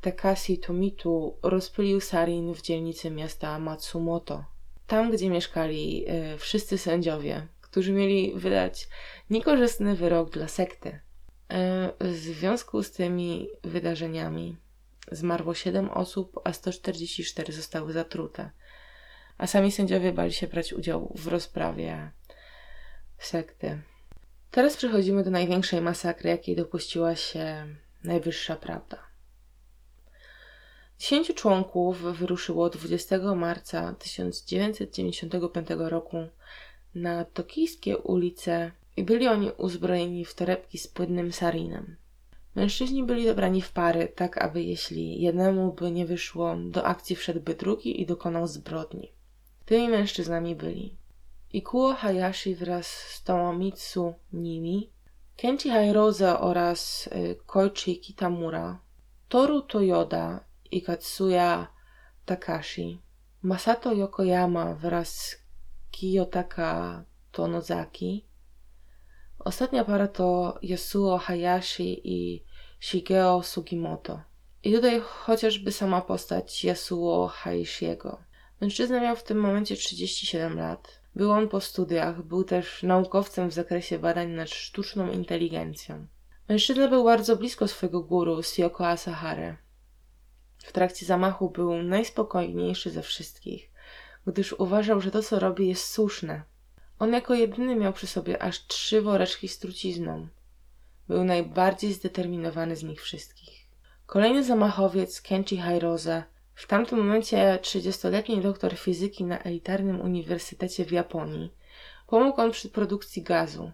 Takashi 0.00 0.58
Tomitu 0.58 1.38
rozpylił 1.42 2.00
sarin 2.00 2.54
w 2.54 2.62
dzielnicy 2.62 3.10
miasta 3.10 3.58
Matsumoto. 3.58 4.44
Tam, 4.86 5.10
gdzie 5.10 5.30
mieszkali 5.30 6.04
e, 6.06 6.38
wszyscy 6.38 6.78
sędziowie, 6.78 7.46
którzy 7.60 7.92
mieli 7.92 8.32
wydać 8.34 8.88
niekorzystny 9.30 9.96
wyrok 9.96 10.30
dla 10.30 10.48
sekty. 10.48 11.00
E, 11.50 11.92
w 12.00 12.12
związku 12.14 12.82
z 12.82 12.92
tymi 12.92 13.48
wydarzeniami 13.64 14.56
zmarło 15.12 15.54
7 15.54 15.90
osób, 15.90 16.40
a 16.44 16.52
144 16.52 17.52
zostały 17.52 17.92
zatrute. 17.92 18.50
A 19.38 19.46
sami 19.46 19.72
sędziowie 19.72 20.12
bali 20.12 20.32
się 20.32 20.46
brać 20.46 20.72
udział 20.72 21.12
w 21.14 21.26
rozprawie 21.26 22.10
sekty. 23.18 23.82
Teraz 24.50 24.76
przechodzimy 24.76 25.24
do 25.24 25.30
największej 25.30 25.80
masakry, 25.80 26.30
jakiej 26.30 26.56
dopuściła 26.56 27.16
się 27.16 27.66
Najwyższa 28.04 28.56
Prawda. 28.56 28.98
Dziesięciu 30.98 31.34
członków 31.34 32.02
wyruszyło 32.02 32.70
20 32.70 33.34
marca 33.34 33.94
1995 33.94 35.68
roku 35.78 36.16
na 36.94 37.24
tokijskie 37.24 37.98
ulice 37.98 38.72
i 38.96 39.04
byli 39.04 39.28
oni 39.28 39.50
uzbrojeni 39.50 40.24
w 40.24 40.34
torebki 40.34 40.78
z 40.78 40.88
płynnym 40.88 41.32
sarinem. 41.32 41.96
Mężczyźni 42.54 43.04
byli 43.04 43.26
dobrani 43.26 43.62
w 43.62 43.72
pary, 43.72 44.08
tak 44.08 44.38
aby 44.38 44.62
jeśli 44.62 45.20
jednemu 45.20 45.72
by 45.72 45.90
nie 45.90 46.06
wyszło, 46.06 46.56
do 46.56 46.84
akcji 46.84 47.16
wszedłby 47.16 47.54
drugi 47.54 48.00
i 48.00 48.06
dokonał 48.06 48.46
zbrodni. 48.46 49.15
Tymi 49.66 49.88
mężczyznami 49.88 50.56
byli 50.56 50.96
Ikuo 51.52 51.94
Hayashi 51.94 52.54
wraz 52.54 52.86
z 52.86 53.22
Tomomitsu 53.22 54.14
Nimi, 54.32 54.90
Kenji 55.36 55.70
Hairoza 55.70 56.40
oraz 56.40 57.06
y, 57.06 57.36
Koichi 57.46 58.00
Kitamura, 58.00 58.80
Toru 59.28 59.62
Toyoda 59.62 60.44
i 60.70 60.82
Katsuya 60.82 61.66
Takashi, 62.24 63.02
Masato 63.42 63.92
Yokoyama 63.92 64.74
wraz 64.74 65.08
z 65.08 65.36
Kiyotaka 65.90 67.04
Tonozaki, 67.32 68.26
Ostatnia 69.38 69.84
para 69.84 70.08
to 70.08 70.58
Yasuo 70.62 71.18
Hayashi 71.18 72.00
i 72.04 72.44
Shigeo 72.80 73.42
Sugimoto. 73.42 74.20
I 74.62 74.72
tutaj 74.72 75.00
chociażby 75.00 75.72
sama 75.72 76.00
postać 76.00 76.64
Yasuo 76.64 77.26
Hayashiego. 77.28 78.25
Mężczyzna 78.60 79.00
miał 79.00 79.16
w 79.16 79.22
tym 79.22 79.38
momencie 79.38 79.76
37 79.76 80.58
lat. 80.58 81.00
Był 81.16 81.30
on 81.32 81.48
po 81.48 81.60
studiach, 81.60 82.22
był 82.22 82.44
też 82.44 82.82
naukowcem 82.82 83.50
w 83.50 83.54
zakresie 83.54 83.98
badań 83.98 84.30
nad 84.30 84.50
sztuczną 84.50 85.10
inteligencją. 85.10 86.06
Mężczyzna 86.48 86.88
był 86.88 87.04
bardzo 87.04 87.36
blisko 87.36 87.68
swojego 87.68 88.00
guru, 88.00 88.42
Sioko 88.42 88.88
Asahare. 88.88 89.56
W 90.58 90.72
trakcie 90.72 91.06
zamachu 91.06 91.50
był 91.50 91.82
najspokojniejszy 91.82 92.90
ze 92.90 93.02
wszystkich, 93.02 93.70
gdyż 94.26 94.52
uważał, 94.52 95.00
że 95.00 95.10
to 95.10 95.22
co 95.22 95.38
robi 95.38 95.68
jest 95.68 95.92
słuszne. 95.92 96.42
On 96.98 97.12
jako 97.12 97.34
jedyny 97.34 97.76
miał 97.76 97.92
przy 97.92 98.06
sobie 98.06 98.42
aż 98.42 98.66
trzy 98.66 99.02
woreczki 99.02 99.48
z 99.48 99.58
trucizną. 99.58 100.28
Był 101.08 101.24
najbardziej 101.24 101.92
zdeterminowany 101.92 102.76
z 102.76 102.82
nich 102.82 103.02
wszystkich. 103.02 103.66
Kolejny 104.06 104.44
zamachowiec, 104.44 105.20
Kenji 105.20 105.56
Hairoza, 105.58 106.24
w 106.56 106.66
tamtym 106.66 106.98
momencie 106.98 107.58
30-letni 107.62 108.40
doktor 108.40 108.76
fizyki 108.76 109.24
na 109.24 109.38
elitarnym 109.38 110.00
uniwersytecie 110.00 110.84
w 110.84 110.90
Japonii, 110.92 111.52
pomógł 112.06 112.40
on 112.40 112.50
przy 112.50 112.68
produkcji 112.68 113.22
gazu. 113.22 113.72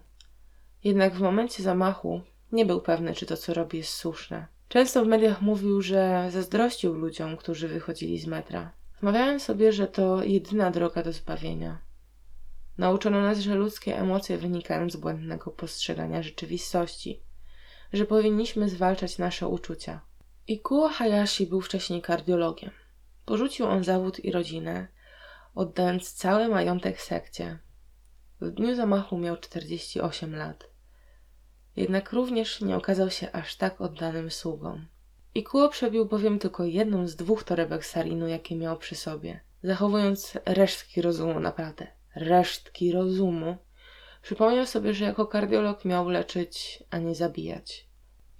Jednak 0.83 1.15
w 1.15 1.21
momencie 1.21 1.63
zamachu 1.63 2.21
nie 2.51 2.65
był 2.65 2.81
pewny, 2.81 3.13
czy 3.13 3.25
to, 3.25 3.37
co 3.37 3.53
robi, 3.53 3.77
jest 3.77 3.93
słuszne. 3.93 4.47
Często 4.67 5.05
w 5.05 5.07
mediach 5.07 5.41
mówił, 5.41 5.81
że 5.81 6.27
zazdrościł 6.31 6.93
ludziom, 6.93 7.37
którzy 7.37 7.67
wychodzili 7.67 8.19
z 8.19 8.27
metra. 8.27 8.71
Wmawiałem 9.01 9.39
sobie, 9.39 9.71
że 9.71 9.87
to 9.87 10.23
jedyna 10.23 10.71
droga 10.71 11.03
do 11.03 11.13
zbawienia. 11.13 11.81
Nauczono 12.77 13.21
nas, 13.21 13.39
że 13.39 13.55
ludzkie 13.55 13.97
emocje 13.97 14.37
wynikają 14.37 14.89
z 14.89 14.95
błędnego 14.95 15.51
postrzegania 15.51 16.23
rzeczywistości, 16.23 17.21
że 17.93 18.05
powinniśmy 18.05 18.69
zwalczać 18.69 19.17
nasze 19.17 19.47
uczucia. 19.47 20.01
Ikuo 20.47 20.89
Hayashi 20.89 21.47
był 21.47 21.61
wcześniej 21.61 22.01
kardiologiem. 22.01 22.71
Porzucił 23.25 23.65
on 23.65 23.83
zawód 23.83 24.25
i 24.25 24.31
rodzinę, 24.31 24.87
oddając 25.55 26.13
cały 26.13 26.47
majątek 26.47 27.01
sekcie. 27.01 27.59
W 28.41 28.51
dniu 28.51 28.75
zamachu 28.75 29.17
miał 29.17 29.37
48 29.37 30.35
lat. 30.35 30.69
Jednak 31.75 32.13
również 32.13 32.61
nie 32.61 32.75
okazał 32.75 33.09
się 33.09 33.31
aż 33.31 33.55
tak 33.55 33.81
oddanym 33.81 34.31
sługą. 34.31 34.81
Ikuo 35.35 35.69
przebił 35.69 36.05
bowiem 36.05 36.39
tylko 36.39 36.63
jedną 36.63 37.07
z 37.07 37.15
dwóch 37.15 37.43
torebek 37.43 37.85
sarinu, 37.85 38.27
jakie 38.27 38.55
miał 38.55 38.77
przy 38.77 38.95
sobie, 38.95 39.39
zachowując 39.63 40.37
resztki 40.45 41.01
rozumu 41.01 41.39
naprawdę 41.39 41.87
resztki 42.15 42.91
rozumu, 42.91 43.57
przypomniał 44.21 44.65
sobie, 44.65 44.93
że 44.93 45.05
jako 45.05 45.27
kardiolog 45.27 45.85
miał 45.85 46.09
leczyć, 46.09 46.83
a 46.89 46.97
nie 46.97 47.15
zabijać. 47.15 47.87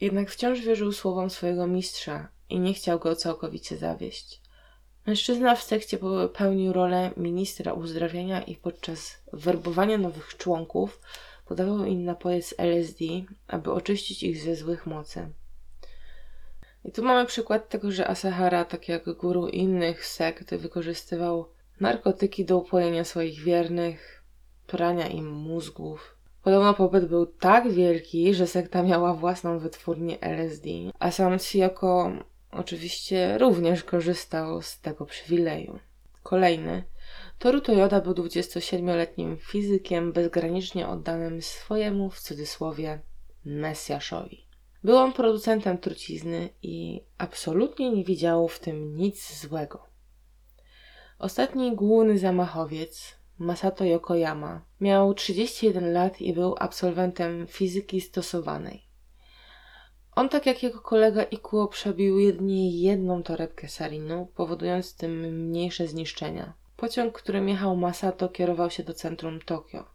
Jednak 0.02 0.32
wciąż 0.32 0.60
wierzył 0.60 0.92
słowom 0.92 1.30
swojego 1.30 1.68
mistrza 1.68 2.28
i 2.50 2.60
nie 2.60 2.74
chciał 2.74 3.00
go 3.00 3.16
całkowicie 3.16 3.78
zawieść. 3.78 4.42
Mężczyzna 5.06 5.56
w 5.56 5.64
sekcie 5.64 5.98
pełnił 6.34 6.74
rolę 6.74 7.12
ministra 7.18 7.74
uzdrawiania 7.74 8.42
i 8.42 8.56
podczas 8.56 9.18
werbowania 9.34 9.98
nowych 9.98 10.38
członków 10.38 11.02
podawał 11.46 11.86
im 11.86 12.06
napoje 12.06 12.42
z 12.42 12.54
LSD, 12.58 13.06
aby 13.48 13.72
oczyścić 13.72 14.24
ich 14.24 14.44
ze 14.44 14.56
złych 14.56 14.86
mocy. 14.86 15.30
I 16.86 16.92
tu 16.92 17.04
mamy 17.04 17.26
przykład 17.26 17.70
tego, 17.70 17.92
że 17.92 18.08
Asahara, 18.08 18.66
tak 18.66 18.90
jak 18.90 19.14
guru 19.14 19.48
innych 19.48 20.06
sekt, 20.06 20.56
wykorzystywał 20.56 21.50
narkotyki 21.80 22.46
do 22.46 22.58
upojenia 22.58 23.04
swoich 23.04 23.40
wiernych, 23.40 24.24
prania 24.68 25.08
im 25.08 25.32
mózgów. 25.32 26.13
Podobno 26.44 26.74
popyt 26.74 27.06
był 27.06 27.26
tak 27.26 27.72
wielki, 27.72 28.34
że 28.34 28.48
sekta 28.48 28.84
miała 28.84 29.14
własną 29.14 29.60
wytwórnię 29.60 30.22
LSD, 30.22 30.70
a 31.00 31.12
sam 31.12 31.40
Siyoko 31.40 32.12
oczywiście 32.52 33.38
również 33.38 33.84
korzystał 33.84 34.62
z 34.62 34.80
tego 34.80 35.06
przywileju. 35.06 35.80
Kolejny. 36.24 36.84
Toru 37.40 37.62
Toyoda 37.62 38.02
był 38.02 38.14
27-letnim 38.14 39.38
fizykiem 39.38 40.14
bezgranicznie 40.14 40.88
oddanym 40.88 41.42
swojemu, 41.42 42.10
w 42.10 42.20
cudzysłowie, 42.20 43.00
Mesjaszowi. 43.46 44.48
Był 44.84 44.98
on 44.98 45.14
producentem 45.14 45.78
trucizny 45.78 46.50
i 46.62 47.02
absolutnie 47.18 47.92
nie 47.92 48.04
widział 48.04 48.48
w 48.48 48.60
tym 48.60 48.98
nic 48.98 49.40
złego. 49.42 49.84
Ostatni 51.20 51.76
główny 51.76 52.18
zamachowiec, 52.18 53.16
Masato 53.44 53.86
Yokoyama, 53.86 54.62
miał 54.82 55.14
31 55.14 55.94
lat 55.94 56.22
i 56.22 56.34
był 56.34 56.56
absolwentem 56.60 57.48
fizyki 57.48 58.02
stosowanej. 58.02 58.84
On, 60.16 60.30
tak 60.30 60.46
jak 60.46 60.64
jego 60.64 60.82
kolega 60.82 61.24
Ikuo, 61.24 61.68
przebił 61.68 62.20
jedynie 62.20 62.82
jedną 62.82 63.24
torebkę 63.24 63.68
sarinu, 63.68 64.28
powodując 64.36 64.96
tym 64.96 65.20
mniejsze 65.20 65.88
zniszczenia. 65.88 66.54
Pociąg, 66.78 67.22
którym 67.22 67.50
jechał 67.50 67.76
Masato, 67.76 68.30
kierował 68.30 68.70
się 68.70 68.84
do 68.84 68.94
centrum 68.94 69.40
Tokio, 69.42 69.86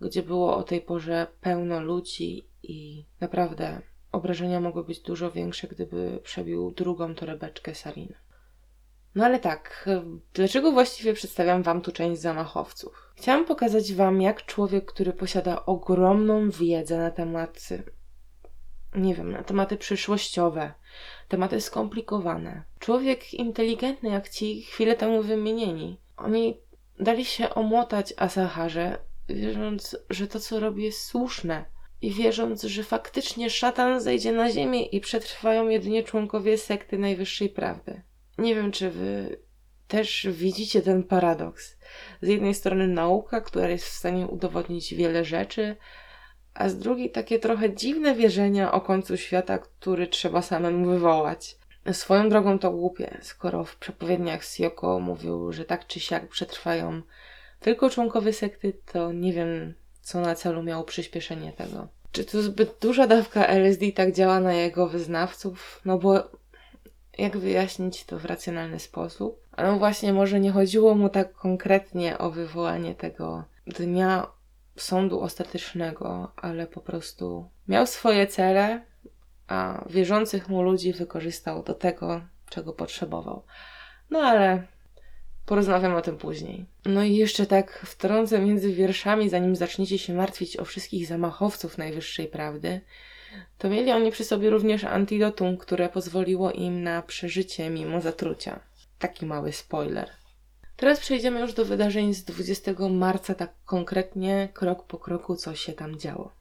gdzie 0.00 0.22
było 0.22 0.56
o 0.56 0.62
tej 0.62 0.80
porze 0.80 1.26
pełno 1.40 1.80
ludzi 1.80 2.48
i 2.62 3.04
naprawdę 3.20 3.80
obrażenia 4.12 4.60
mogły 4.60 4.84
być 4.84 5.00
dużo 5.00 5.30
większe, 5.30 5.68
gdyby 5.68 6.20
przebił 6.22 6.70
drugą 6.70 7.14
torebeczkę 7.14 7.74
sarinu. 7.74 8.14
No 9.18 9.24
ale 9.24 9.38
tak, 9.38 9.88
dlaczego 10.34 10.72
właściwie 10.72 11.14
przedstawiam 11.14 11.62
Wam 11.62 11.80
tu 11.80 11.92
część 11.92 12.20
zamachowców? 12.20 13.12
Chciałam 13.16 13.44
pokazać 13.44 13.94
Wam, 13.94 14.22
jak 14.22 14.46
człowiek, 14.46 14.84
który 14.84 15.12
posiada 15.12 15.66
ogromną 15.66 16.50
wiedzę 16.50 16.98
na 16.98 17.10
tematy, 17.10 17.82
nie 18.94 19.14
wiem, 19.14 19.32
na 19.32 19.42
tematy 19.42 19.76
przyszłościowe, 19.76 20.72
tematy 21.28 21.60
skomplikowane, 21.60 22.62
człowiek 22.78 23.34
inteligentny 23.34 24.10
jak 24.10 24.28
ci 24.28 24.62
chwilę 24.62 24.96
temu 24.96 25.22
wymienieni, 25.22 26.00
oni 26.16 26.60
dali 27.00 27.24
się 27.24 27.54
omłotać 27.54 28.14
Asaharze, 28.16 28.98
wierząc, 29.28 29.96
że 30.10 30.26
to, 30.26 30.40
co 30.40 30.60
robi, 30.60 30.84
jest 30.84 31.04
słuszne 31.04 31.64
i 32.02 32.10
wierząc, 32.10 32.62
że 32.62 32.84
faktycznie 32.84 33.50
szatan 33.50 34.00
zejdzie 34.00 34.32
na 34.32 34.50
ziemię 34.50 34.86
i 34.86 35.00
przetrwają 35.00 35.68
jedynie 35.68 36.02
członkowie 36.02 36.58
sekty 36.58 36.98
najwyższej 36.98 37.48
prawdy. 37.48 38.07
Nie 38.38 38.54
wiem, 38.54 38.72
czy 38.72 38.90
wy 38.90 39.38
też 39.88 40.26
widzicie 40.30 40.82
ten 40.82 41.02
paradoks. 41.02 41.76
Z 42.20 42.28
jednej 42.28 42.54
strony 42.54 42.88
nauka, 42.88 43.40
która 43.40 43.68
jest 43.68 43.84
w 43.84 43.92
stanie 43.92 44.26
udowodnić 44.26 44.94
wiele 44.94 45.24
rzeczy, 45.24 45.76
a 46.54 46.68
z 46.68 46.78
drugiej 46.78 47.10
takie 47.10 47.38
trochę 47.38 47.74
dziwne 47.74 48.14
wierzenia 48.14 48.72
o 48.72 48.80
końcu 48.80 49.16
świata, 49.16 49.58
który 49.58 50.06
trzeba 50.06 50.42
samemu 50.42 50.86
wywołać. 50.86 51.56
Swoją 51.92 52.28
drogą 52.28 52.58
to 52.58 52.70
głupie, 52.70 53.18
skoro 53.22 53.64
w 53.64 53.76
przepowiedniach 53.76 54.44
Sioko 54.44 55.00
mówił, 55.00 55.52
że 55.52 55.64
tak 55.64 55.86
czy 55.86 56.00
siak 56.00 56.28
przetrwają 56.28 57.02
tylko 57.60 57.90
członkowie 57.90 58.32
sekty, 58.32 58.72
to 58.92 59.12
nie 59.12 59.32
wiem, 59.32 59.74
co 60.00 60.20
na 60.20 60.34
celu 60.34 60.62
miało 60.62 60.84
przyspieszenie 60.84 61.52
tego. 61.52 61.88
Czy 62.12 62.24
to 62.24 62.42
zbyt 62.42 62.76
duża 62.80 63.06
dawka 63.06 63.46
LSD 63.46 63.92
tak 63.92 64.12
działa 64.12 64.40
na 64.40 64.52
jego 64.52 64.88
wyznawców? 64.88 65.80
No 65.84 65.98
bo 65.98 66.30
jak 67.18 67.36
wyjaśnić 67.36 68.04
to 68.04 68.18
w 68.18 68.24
racjonalny 68.24 68.78
sposób? 68.78 69.46
No 69.58 69.78
właśnie, 69.78 70.12
może 70.12 70.40
nie 70.40 70.52
chodziło 70.52 70.94
mu 70.94 71.08
tak 71.08 71.32
konkretnie 71.32 72.18
o 72.18 72.30
wywołanie 72.30 72.94
tego 72.94 73.44
dnia 73.66 74.26
sądu 74.76 75.20
ostatecznego, 75.20 76.32
ale 76.36 76.66
po 76.66 76.80
prostu 76.80 77.48
miał 77.68 77.86
swoje 77.86 78.26
cele, 78.26 78.84
a 79.48 79.84
wierzących 79.90 80.48
mu 80.48 80.62
ludzi 80.62 80.92
wykorzystał 80.92 81.62
do 81.62 81.74
tego, 81.74 82.20
czego 82.50 82.72
potrzebował. 82.72 83.42
No 84.10 84.18
ale 84.18 84.62
porozmawiam 85.46 85.94
o 85.94 86.02
tym 86.02 86.18
później. 86.18 86.66
No 86.84 87.02
i 87.02 87.16
jeszcze 87.16 87.46
tak 87.46 87.82
wtrącę 87.86 88.38
między 88.38 88.72
wierszami, 88.72 89.28
zanim 89.28 89.56
zaczniecie 89.56 89.98
się 89.98 90.14
martwić 90.14 90.56
o 90.56 90.64
wszystkich 90.64 91.06
zamachowców 91.06 91.78
najwyższej 91.78 92.26
prawdy, 92.26 92.80
to 93.58 93.68
mieli 93.68 93.92
oni 93.92 94.12
przy 94.12 94.24
sobie 94.24 94.50
również 94.50 94.84
antidotum, 94.84 95.56
które 95.56 95.88
pozwoliło 95.88 96.52
im 96.52 96.82
na 96.82 97.02
przeżycie 97.02 97.70
mimo 97.70 98.00
zatrucia. 98.00 98.60
Taki 98.98 99.26
mały 99.26 99.52
spoiler. 99.52 100.10
Teraz 100.76 101.00
przejdziemy 101.00 101.40
już 101.40 101.52
do 101.52 101.64
wydarzeń 101.64 102.14
z 102.14 102.24
20 102.24 102.72
marca, 102.90 103.34
tak 103.34 103.50
konkretnie, 103.64 104.48
krok 104.54 104.86
po 104.86 104.98
kroku, 104.98 105.36
co 105.36 105.54
się 105.54 105.72
tam 105.72 105.98
działo. 105.98 106.32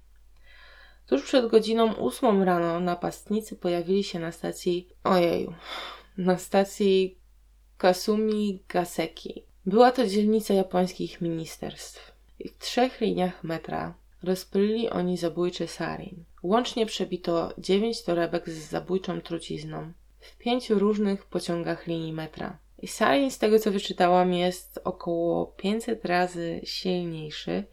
Tuż 1.07 1.23
przed 1.23 1.47
godziną 1.47 1.97
8 1.97 2.43
rano 2.43 2.79
napastnicy 2.79 3.55
pojawili 3.55 4.03
się 4.03 4.19
na 4.19 4.31
stacji, 4.31 4.89
ojeju, 5.03 5.53
na 6.17 6.37
stacji 6.37 7.17
Kasumi 7.77 8.63
Gaseki. 8.69 9.43
Była 9.65 9.91
to 9.91 10.07
dzielnica 10.07 10.53
japońskich 10.53 11.21
ministerstw. 11.21 12.11
W 12.45 12.57
trzech 12.57 13.01
liniach 13.01 13.43
metra 13.43 13.93
rozpylili 14.23 14.89
oni 14.89 15.17
zabójczy 15.17 15.67
sarin. 15.67 16.23
Łącznie 16.43 16.85
przebito 16.85 17.53
dziewięć 17.57 18.03
torebek 18.03 18.49
z 18.49 18.69
zabójczą 18.69 19.21
trucizną 19.21 19.93
w 20.19 20.37
pięciu 20.37 20.79
różnych 20.79 21.25
pociągach 21.25 21.87
linii 21.87 22.13
metra. 22.13 22.57
I 22.81 22.87
sarin, 22.87 23.31
z 23.31 23.37
tego 23.37 23.59
co 23.59 23.71
wyczytałam, 23.71 24.33
jest 24.33 24.79
około 24.83 25.45
500 25.45 26.05
razy 26.05 26.61
silniejszy 26.63 27.63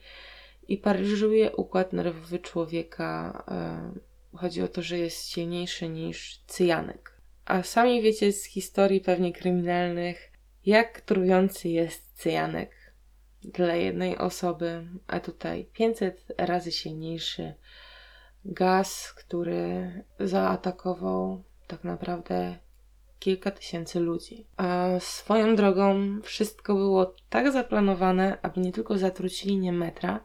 i 0.68 0.78
paryżuje 0.78 1.52
układ 1.52 1.92
nerwowy 1.92 2.38
człowieka. 2.38 3.44
E, 3.48 4.38
chodzi 4.38 4.62
o 4.62 4.68
to, 4.68 4.82
że 4.82 4.98
jest 4.98 5.28
silniejszy 5.30 5.88
niż 5.88 6.42
cyjanek. 6.46 7.20
A 7.44 7.62
sami 7.62 8.02
wiecie 8.02 8.32
z 8.32 8.44
historii 8.44 9.00
pewnie 9.00 9.32
kryminalnych, 9.32 10.32
jak 10.66 11.00
trujący 11.00 11.68
jest 11.68 12.16
cyjanek 12.16 12.94
dla 13.42 13.74
jednej 13.74 14.18
osoby, 14.18 14.86
a 15.06 15.20
tutaj 15.20 15.64
500 15.72 16.26
razy 16.38 16.72
silniejszy 16.72 17.54
gaz, 18.44 19.12
który 19.12 19.92
zaatakował 20.20 21.42
tak 21.66 21.84
naprawdę 21.84 22.58
kilka 23.18 23.50
tysięcy 23.50 24.00
ludzi. 24.00 24.46
A 24.56 24.86
swoją 24.98 25.56
drogą 25.56 26.20
wszystko 26.22 26.74
było 26.74 27.14
tak 27.30 27.52
zaplanowane, 27.52 28.38
aby 28.42 28.60
nie 28.60 28.72
tylko 28.72 28.98
zatruć 28.98 29.44
linię 29.44 29.72
metra, 29.72 30.20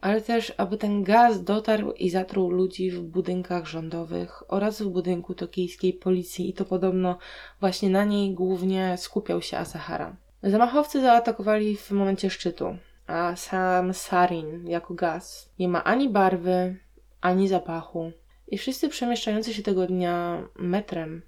ale 0.00 0.20
też 0.20 0.52
aby 0.56 0.76
ten 0.76 1.02
gaz 1.02 1.44
dotarł 1.44 1.92
i 1.92 2.10
zatruł 2.10 2.50
ludzi 2.50 2.90
w 2.90 3.02
budynkach 3.02 3.66
rządowych 3.66 4.52
oraz 4.52 4.82
w 4.82 4.88
budynku 4.88 5.34
tokijskiej 5.34 5.92
policji 5.92 6.50
i 6.50 6.52
to 6.52 6.64
podobno 6.64 7.18
właśnie 7.60 7.90
na 7.90 8.04
niej 8.04 8.34
głównie 8.34 8.96
skupiał 8.96 9.42
się 9.42 9.58
Asahara. 9.58 10.16
Zamachowcy 10.42 11.00
zaatakowali 11.00 11.76
w 11.76 11.90
momencie 11.90 12.30
szczytu, 12.30 12.76
a 13.06 13.36
sam 13.36 13.94
sarin 13.94 14.68
jako 14.68 14.94
gaz 14.94 15.50
nie 15.58 15.68
ma 15.68 15.84
ani 15.84 16.08
barwy, 16.08 16.76
ani 17.20 17.48
zapachu. 17.48 18.12
I 18.46 18.58
wszyscy 18.58 18.88
przemieszczający 18.88 19.54
się 19.54 19.62
tego 19.62 19.86
dnia 19.86 20.48
metrem 20.58 21.22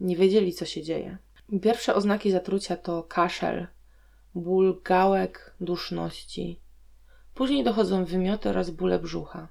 nie 0.00 0.16
wiedzieli, 0.16 0.52
co 0.52 0.64
się 0.64 0.82
dzieje. 0.82 1.18
Pierwsze 1.62 1.94
oznaki 1.94 2.30
zatrucia 2.30 2.76
to 2.76 3.02
kaszel, 3.02 3.66
ból 4.34 4.80
gałek, 4.84 5.54
duszności. 5.60 6.60
Później 7.34 7.64
dochodzą 7.64 8.04
wymioty 8.04 8.48
oraz 8.48 8.70
bóle 8.70 8.98
brzucha. 8.98 9.48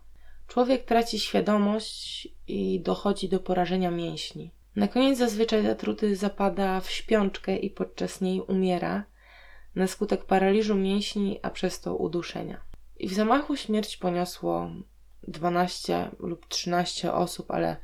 Człowiek 0.48 0.86
traci 0.86 1.20
świadomość 1.20 2.28
i 2.48 2.80
dochodzi 2.80 3.30
do 3.30 3.40
porażenia 3.40 3.92
mięśni. 3.92 4.52
Na 4.76 4.88
koniec 4.88 5.18
zazwyczaj 5.18 5.64
zatruty 5.64 6.16
zapada 6.16 6.80
w 6.80 6.90
śpiączkę 6.90 7.58
i 7.58 7.70
podczas 7.70 8.22
niej 8.22 8.42
umiera 8.42 9.04
na 9.76 9.88
skutek 9.88 10.26
paraliżu 10.26 10.76
mięśni, 10.76 11.40
a 11.42 11.50
przez 11.50 11.82
to 11.82 11.96
uduszenia. 11.96 12.62
I 12.98 13.08
w 13.08 13.14
zamachu 13.14 13.56
śmierć 13.56 13.98
poniosło 13.98 14.72
12 15.28 16.10
lub 16.20 16.48
13 16.48 17.14
osób, 17.14 17.52
ale 17.52 17.78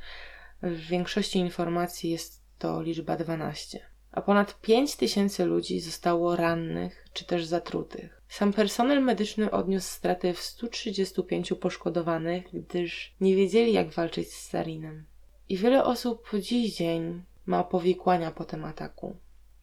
w 0.62 0.76
większości 0.76 1.38
informacji 1.38 2.10
jest 2.10 2.42
to 2.58 2.82
liczba 2.82 3.16
12. 3.16 3.80
A 4.12 4.22
ponad 4.22 4.60
5 4.60 4.96
tysięcy 4.96 5.44
ludzi 5.44 5.80
zostało 5.80 6.36
rannych 6.36 7.04
czy 7.12 7.24
też 7.24 7.44
zatrutych. 7.44 8.22
Sam 8.28 8.52
personel 8.52 9.02
medyczny 9.02 9.50
odniósł 9.50 9.88
straty 9.88 10.32
w 10.34 10.40
135 10.40 11.52
poszkodowanych, 11.60 12.44
gdyż 12.52 13.14
nie 13.20 13.36
wiedzieli 13.36 13.72
jak 13.72 13.90
walczyć 13.90 14.32
z 14.32 14.48
sarinem. 14.48 15.04
I 15.48 15.56
wiele 15.56 15.84
osób 15.84 16.30
po 16.30 16.38
dziś 16.38 16.76
dzień 16.76 17.22
ma 17.46 17.64
powikłania 17.64 18.30
po 18.30 18.44
tym 18.44 18.64
ataku. 18.64 19.16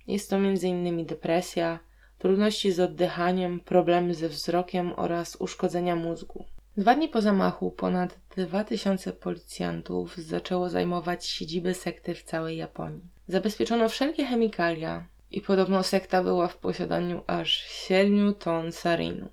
Jest 0.08 0.30
to 0.30 0.36
m.in. 0.36 1.06
depresja, 1.06 1.80
trudności 2.18 2.72
z 2.72 2.80
oddychaniem, 2.80 3.60
problemy 3.60 4.14
ze 4.14 4.30
wzrokiem 4.30 4.94
oraz 4.96 5.36
uszkodzenia 5.36 5.96
mózgu. 5.96 6.46
Dwa 6.78 6.96
dni 6.96 7.10
po 7.10 7.22
zamachu 7.22 7.72
ponad 7.72 8.20
2000 8.38 9.14
policjantów 9.14 10.18
zaczęło 10.18 10.70
zajmować 10.70 11.26
siedziby 11.26 11.74
sekty 11.74 12.16
w 12.16 12.24
całej 12.24 12.58
Japonii. 12.58 13.10
Zabezpieczono 13.28 13.90
wszelkie 13.90 14.26
chemikalia 14.26 15.08
i 15.32 15.42
podobno 15.42 15.84
sekta 15.84 16.24
była 16.24 16.48
w 16.48 16.58
posiadaniu 16.58 17.24
aż 17.28 17.52
7 17.52 18.36
ton 18.36 18.72
sarinu. 18.72 19.30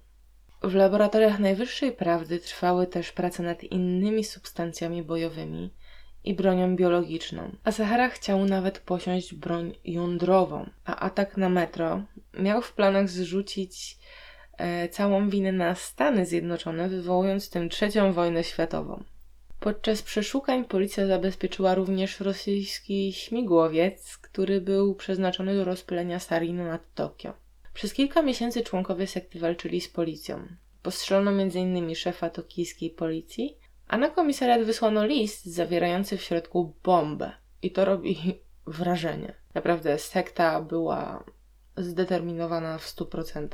W 0.63 0.75
laboratoriach 0.75 1.39
najwyższej 1.39 1.93
prawdy 1.93 2.39
trwały 2.39 2.87
też 2.87 3.13
prace 3.13 3.43
nad 3.43 3.65
innymi 3.65 4.25
substancjami 4.25 5.03
bojowymi 5.03 5.75
i 6.25 6.35
bronią 6.35 6.77
biologiczną. 6.77 7.57
Asahara 7.65 8.09
chciał 8.09 8.45
nawet 8.45 8.79
posiąść 8.79 9.35
broń 9.35 9.75
jądrową, 9.85 10.71
a 10.85 10.97
atak 10.97 11.37
na 11.37 11.49
metro 11.49 12.03
miał 12.39 12.63
w 12.63 12.73
planach 12.73 13.09
zrzucić 13.09 13.99
całą 14.91 15.31
winę 15.31 15.53
na 15.53 15.75
Stany 15.75 16.27
Zjednoczone, 16.27 16.89
wywołując 16.89 17.51
tym 17.51 17.69
trzecią 17.69 18.13
wojnę 18.13 18.45
światową. 18.45 19.05
Podczas 19.61 20.03
przeszukań 20.03 20.65
policja 20.65 21.07
zabezpieczyła 21.07 21.75
również 21.75 22.21
rosyjski 22.21 23.13
śmigłowiec, 23.13 24.19
który 24.19 24.61
był 24.61 24.95
przeznaczony 24.95 25.57
do 25.57 25.65
rozpylenia 25.65 26.19
sarinu 26.19 26.65
nad 26.65 26.95
Tokio. 26.95 27.33
Przez 27.75 27.95
kilka 27.95 28.23
miesięcy 28.23 28.63
członkowie 28.63 29.07
sekty 29.07 29.39
walczyli 29.39 29.81
z 29.81 29.89
policją. 29.89 30.47
Postrzelono 30.83 31.31
m.in. 31.31 31.95
szefa 31.95 32.31
tokijskiej 32.31 32.91
policji, 32.91 33.59
a 33.89 33.99
na 33.99 34.09
komisariat 34.09 34.63
wysłano 34.63 35.07
list 35.07 35.45
zawierający 35.45 36.17
w 36.17 36.23
środku 36.23 36.75
bombę. 36.85 37.33
I 37.63 37.71
to 37.71 37.85
robi 37.85 38.17
wrażenie. 38.67 39.35
Naprawdę 39.55 39.99
sekta 39.99 40.61
była 40.63 41.25
zdeterminowana 41.77 42.79
w 42.79 42.87
100%. 42.87 43.49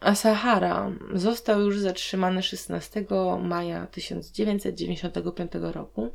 A 0.00 0.14
Sahara 0.14 0.92
został 1.14 1.60
już 1.60 1.78
zatrzymany 1.78 2.42
16 2.42 3.04
maja 3.40 3.86
1995 3.86 5.52
roku, 5.54 6.10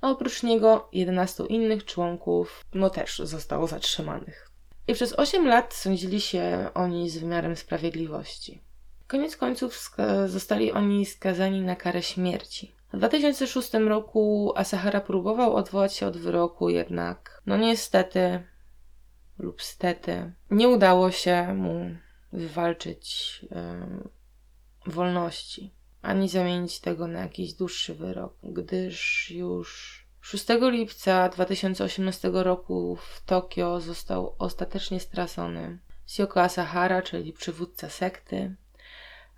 a 0.00 0.10
oprócz 0.10 0.42
niego 0.42 0.88
11 0.92 1.44
innych 1.44 1.84
członków 1.84 2.64
no 2.74 2.90
też 2.90 3.18
zostało 3.18 3.66
zatrzymanych. 3.66 4.50
I 4.88 4.94
przez 4.94 5.12
8 5.12 5.46
lat 5.46 5.74
sądzili 5.74 6.20
się 6.20 6.70
oni 6.74 7.10
z 7.10 7.18
wymiarem 7.18 7.56
sprawiedliwości. 7.56 8.62
Koniec 9.06 9.36
końców 9.36 9.90
zostali 10.26 10.72
oni 10.72 11.06
skazani 11.06 11.60
na 11.60 11.76
karę 11.76 12.02
śmierci. 12.02 12.74
W 12.92 12.96
2006 12.96 13.74
roku 13.74 14.52
Asahara 14.56 15.00
próbował 15.00 15.56
odwołać 15.56 15.94
się 15.94 16.06
od 16.06 16.16
wyroku, 16.16 16.68
jednak 16.68 17.42
no 17.46 17.56
niestety 17.56 18.42
lub 19.38 19.62
stety 19.62 20.32
nie 20.50 20.68
udało 20.68 21.10
się 21.10 21.54
mu 21.54 21.96
wywalczyć 22.32 23.38
yy, 23.42 24.92
wolności, 24.92 25.74
ani 26.02 26.28
zamienić 26.28 26.80
tego 26.80 27.06
na 27.06 27.20
jakiś 27.20 27.52
dłuższy 27.52 27.94
wyrok, 27.94 28.36
gdyż 28.42 29.30
już 29.30 29.98
6 30.20 30.46
lipca 30.60 31.28
2018 31.28 32.30
roku 32.32 32.96
w 32.96 33.24
Tokio 33.24 33.80
został 33.80 34.34
ostatecznie 34.38 35.00
stracony 35.00 35.78
Sioko 36.06 36.42
Asahara, 36.42 37.02
czyli 37.02 37.32
przywódca 37.32 37.88
sekty, 37.88 38.54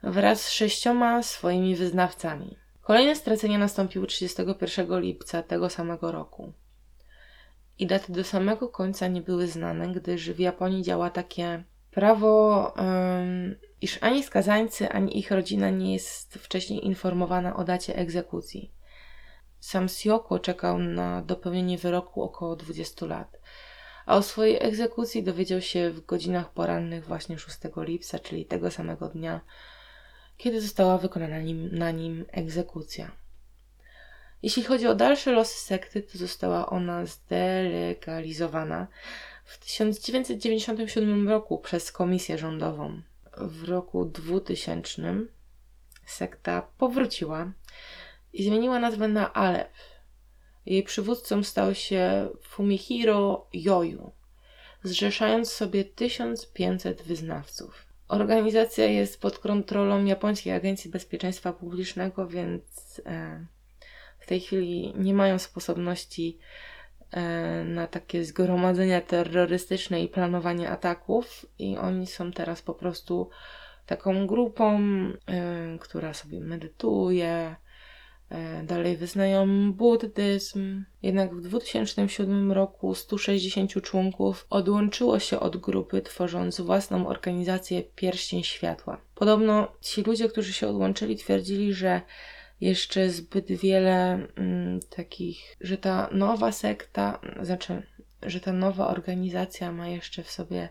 wraz 0.02 0.42
z 0.42 0.50
sześcioma 0.50 1.22
swoimi 1.22 1.76
wyznawcami. 1.76 2.56
Kolejne 2.82 3.16
stracenia 3.16 3.58
nastąpiły 3.58 4.06
31 4.06 5.00
lipca 5.00 5.42
tego 5.42 5.70
samego 5.70 6.12
roku. 6.12 6.52
I 7.78 7.86
daty 7.86 8.12
do 8.12 8.24
samego 8.24 8.68
końca 8.68 9.08
nie 9.08 9.22
były 9.22 9.46
znane, 9.46 9.92
gdyż 9.92 10.30
w 10.30 10.38
Japonii 10.38 10.82
działa 10.82 11.10
takie 11.10 11.64
prawo, 11.90 12.74
iż 13.80 13.98
ani 14.00 14.22
skazańcy, 14.22 14.88
ani 14.88 15.18
ich 15.18 15.30
rodzina 15.30 15.70
nie 15.70 15.92
jest 15.92 16.34
wcześniej 16.34 16.86
informowana 16.86 17.56
o 17.56 17.64
dacie 17.64 17.96
egzekucji. 17.96 18.72
Sam 19.60 19.88
Sioko 19.88 20.38
czekał 20.38 20.78
na 20.78 21.22
dopełnienie 21.22 21.78
wyroku 21.78 22.22
około 22.22 22.56
20 22.56 23.06
lat, 23.06 23.40
a 24.06 24.16
o 24.16 24.22
swojej 24.22 24.58
egzekucji 24.62 25.22
dowiedział 25.22 25.60
się 25.60 25.90
w 25.90 26.06
godzinach 26.06 26.52
porannych 26.52 27.06
właśnie 27.06 27.38
6 27.38 27.58
lipca, 27.76 28.18
czyli 28.18 28.46
tego 28.46 28.70
samego 28.70 29.08
dnia, 29.08 29.40
kiedy 30.36 30.60
została 30.60 30.98
wykonana 30.98 31.40
nim, 31.40 31.68
na 31.72 31.90
nim 31.90 32.24
egzekucja. 32.32 33.10
Jeśli 34.42 34.62
chodzi 34.62 34.86
o 34.86 34.94
dalsze 34.94 35.32
losy 35.32 35.60
sekty, 35.60 36.02
to 36.02 36.18
została 36.18 36.66
ona 36.66 37.06
zdelegalizowana 37.06 38.86
w 39.50 39.58
1997 39.58 41.28
roku 41.28 41.58
przez 41.58 41.92
komisję 41.92 42.38
rządową. 42.38 43.02
W 43.36 43.64
roku 43.68 44.04
2000 44.04 45.14
sekta 46.06 46.62
powróciła 46.78 47.52
i 48.32 48.44
zmieniła 48.44 48.78
nazwę 48.78 49.08
na 49.08 49.32
Alep. 49.32 49.72
Jej 50.66 50.82
przywódcą 50.82 51.42
stał 51.42 51.74
się 51.74 52.28
Fumihiro 52.42 53.46
Yoyu, 53.52 54.12
zrzeszając 54.82 55.52
sobie 55.52 55.84
1500 55.84 57.02
wyznawców. 57.02 57.86
Organizacja 58.08 58.84
jest 58.84 59.20
pod 59.20 59.38
kontrolą 59.38 60.04
Japońskiej 60.04 60.52
Agencji 60.52 60.90
Bezpieczeństwa 60.90 61.52
Publicznego, 61.52 62.26
więc 62.26 63.00
e, 63.06 63.46
w 64.18 64.26
tej 64.26 64.40
chwili 64.40 64.94
nie 64.96 65.14
mają 65.14 65.38
sposobności 65.38 66.38
na 67.64 67.86
takie 67.86 68.24
zgromadzenia 68.24 69.00
terrorystyczne 69.00 70.02
i 70.02 70.08
planowanie 70.08 70.70
ataków, 70.70 71.46
i 71.58 71.76
oni 71.76 72.06
są 72.06 72.32
teraz 72.32 72.62
po 72.62 72.74
prostu 72.74 73.30
taką 73.86 74.26
grupą, 74.26 74.80
e, 75.26 75.78
która 75.78 76.14
sobie 76.14 76.40
medytuje, 76.40 77.56
E, 78.30 78.62
dalej 78.62 78.96
wyznają 78.96 79.72
buddyzm. 79.72 80.84
Jednak 81.02 81.34
w 81.34 81.40
2007 81.40 82.52
roku 82.52 82.94
160 82.94 83.82
członków 83.82 84.46
odłączyło 84.50 85.18
się 85.18 85.40
od 85.40 85.56
grupy, 85.56 86.02
tworząc 86.02 86.60
własną 86.60 87.08
organizację 87.08 87.82
Pierścień 87.82 88.42
Światła. 88.42 89.00
Podobno 89.14 89.72
ci 89.80 90.02
ludzie, 90.02 90.28
którzy 90.28 90.52
się 90.52 90.68
odłączyli, 90.68 91.16
twierdzili, 91.16 91.74
że 91.74 92.00
jeszcze 92.60 93.10
zbyt 93.10 93.52
wiele 93.52 94.28
mm, 94.36 94.80
takich, 94.80 95.56
że 95.60 95.78
ta 95.78 96.08
nowa 96.12 96.52
sekta, 96.52 97.20
znaczy, 97.42 97.82
że 98.22 98.40
ta 98.40 98.52
nowa 98.52 98.88
organizacja 98.88 99.72
ma 99.72 99.88
jeszcze 99.88 100.22
w 100.22 100.30
sobie 100.30 100.68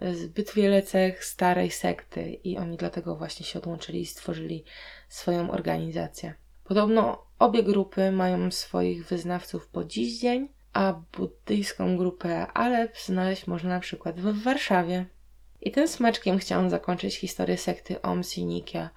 e, 0.00 0.14
zbyt 0.14 0.54
wiele 0.54 0.82
cech 0.82 1.24
starej 1.24 1.70
sekty 1.70 2.32
i 2.32 2.58
oni 2.58 2.76
dlatego 2.76 3.16
właśnie 3.16 3.46
się 3.46 3.58
odłączyli 3.58 4.00
i 4.00 4.06
stworzyli 4.06 4.64
swoją 5.08 5.50
organizację. 5.50 6.34
Podobno 6.64 7.26
obie 7.38 7.62
grupy 7.62 8.12
mają 8.12 8.50
swoich 8.50 9.06
wyznawców 9.06 9.68
po 9.68 9.84
dziś 9.84 10.20
dzień, 10.20 10.48
a 10.72 11.02
buddyjską 11.12 11.96
grupę 11.96 12.46
Alep 12.46 12.98
znaleźć 12.98 13.46
można 13.46 13.70
na 13.70 13.80
przykład 13.80 14.20
w 14.20 14.42
Warszawie. 14.42 15.06
I 15.60 15.70
tym 15.70 15.88
smeczkiem 15.88 16.38
chciałam 16.38 16.70
zakończyć 16.70 17.16
historię 17.16 17.58
sekty 17.58 18.02
Om 18.02 18.22
Sinikia. 18.22 18.90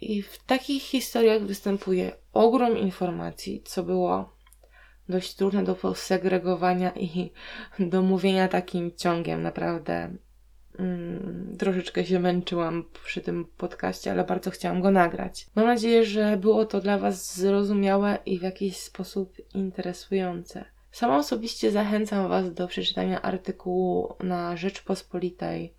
I 0.00 0.22
w 0.22 0.38
takich 0.38 0.82
historiach 0.82 1.42
występuje 1.42 2.12
ogrom 2.32 2.78
informacji, 2.78 3.62
co 3.64 3.82
było 3.82 4.36
dość 5.08 5.34
trudne 5.34 5.64
do 5.64 5.74
posegregowania 5.74 6.92
i 6.96 7.32
do 7.92 8.02
mówienia 8.02 8.48
takim 8.48 8.96
ciągiem. 8.96 9.42
Naprawdę 9.42 10.18
Mm, 10.78 11.56
troszeczkę 11.58 12.04
się 12.04 12.20
męczyłam 12.20 12.84
przy 13.04 13.20
tym 13.20 13.44
podcaście, 13.56 14.10
ale 14.10 14.24
bardzo 14.24 14.50
chciałam 14.50 14.80
go 14.80 14.90
nagrać. 14.90 15.46
Mam 15.54 15.66
nadzieję, 15.66 16.04
że 16.04 16.36
było 16.36 16.64
to 16.64 16.80
dla 16.80 16.98
Was 16.98 17.36
zrozumiałe 17.36 18.18
i 18.26 18.38
w 18.38 18.42
jakiś 18.42 18.76
sposób 18.76 19.36
interesujące. 19.54 20.64
Sama 20.92 21.18
osobiście 21.18 21.70
zachęcam 21.70 22.28
Was 22.28 22.54
do 22.54 22.68
przeczytania 22.68 23.22
artykułu 23.22 24.14
na 24.20 24.56
Rzeczpospolitej 24.56 25.74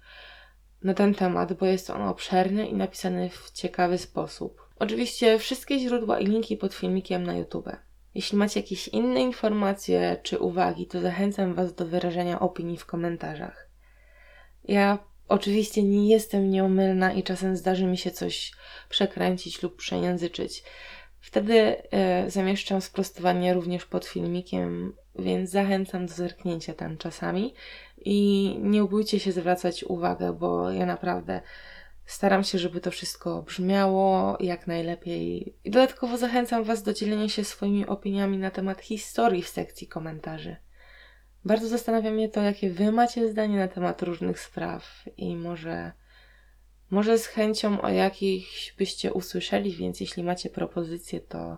na 0.83 0.93
ten 0.93 1.13
temat, 1.13 1.53
bo 1.53 1.65
jest 1.65 1.89
on 1.89 2.01
obszerny 2.01 2.67
i 2.67 2.73
napisany 2.73 3.29
w 3.29 3.51
ciekawy 3.51 3.97
sposób. 3.97 4.69
Oczywiście 4.79 5.39
wszystkie 5.39 5.79
źródła 5.79 6.19
i 6.19 6.25
linki 6.25 6.57
pod 6.57 6.73
filmikiem 6.73 7.23
na 7.23 7.37
YouTube. 7.37 7.69
Jeśli 8.15 8.37
macie 8.37 8.59
jakieś 8.59 8.87
inne 8.87 9.21
informacje 9.21 10.17
czy 10.23 10.39
uwagi, 10.39 10.87
to 10.87 11.01
zachęcam 11.01 11.53
Was 11.53 11.73
do 11.73 11.85
wyrażenia 11.85 12.39
opinii 12.39 12.77
w 12.77 12.85
komentarzach. 12.85 13.69
Ja 14.63 14.99
oczywiście 15.27 15.83
nie 15.83 16.09
jestem 16.09 16.49
nieomylna 16.49 17.13
i 17.13 17.23
czasem 17.23 17.57
zdarzy 17.57 17.85
mi 17.85 17.97
się 17.97 18.11
coś 18.11 18.51
przekręcić 18.89 19.63
lub 19.63 19.75
przejęzyczyć. 19.75 20.63
Wtedy 21.19 21.75
e, 21.91 22.31
zamieszczam 22.31 22.81
sprostowanie 22.81 23.53
również 23.53 23.85
pod 23.85 24.05
filmikiem, 24.05 24.95
więc 25.21 25.49
zachęcam 25.49 26.05
do 26.05 26.13
zerknięcia 26.13 26.73
tam 26.73 26.97
czasami 26.97 27.53
i 27.97 28.55
nie 28.60 28.84
bójcie 28.84 29.19
się 29.19 29.32
zwracać 29.32 29.84
uwagę, 29.84 30.34
bo 30.34 30.71
ja 30.71 30.86
naprawdę 30.86 31.41
staram 32.05 32.43
się, 32.43 32.58
żeby 32.60 32.82
to 32.82 32.91
wszystko 32.91 33.41
brzmiało 33.41 34.38
jak 34.39 34.67
najlepiej. 34.67 35.55
I 35.63 35.71
dodatkowo 35.71 36.17
zachęcam 36.17 36.63
Was 36.63 36.84
do 36.84 36.93
dzielenia 36.93 37.29
się 37.29 37.43
swoimi 37.43 37.88
opiniami 37.88 38.38
na 38.38 38.51
temat 38.51 38.82
historii 38.82 39.43
w 39.43 39.49
sekcji 39.49 39.88
komentarzy. 39.88 40.55
Bardzo 41.45 41.67
zastanawia 41.67 42.12
mnie 42.12 42.29
to, 42.29 42.41
jakie 42.41 42.69
wy 42.69 42.91
macie 42.91 43.32
zdanie 43.32 43.58
na 43.58 43.67
temat 43.67 44.01
różnych 44.01 44.39
spraw 44.39 45.05
i 45.17 45.36
może, 45.36 45.91
może 46.89 47.17
z 47.17 47.25
chęcią 47.25 47.82
o 47.82 47.89
jakichś 47.89 48.73
byście 48.77 49.13
usłyszeli, 49.13 49.71
więc 49.71 49.99
jeśli 49.99 50.23
macie 50.23 50.49
propozycje, 50.49 51.19
to 51.19 51.58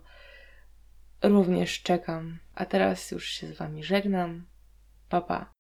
również 1.23 1.81
czekam. 1.81 2.39
A 2.55 2.65
teraz 2.65 3.11
już 3.11 3.29
się 3.29 3.47
z 3.47 3.57
wami 3.57 3.83
żegnam. 3.83 4.45
Pa, 5.09 5.21
pa. 5.21 5.51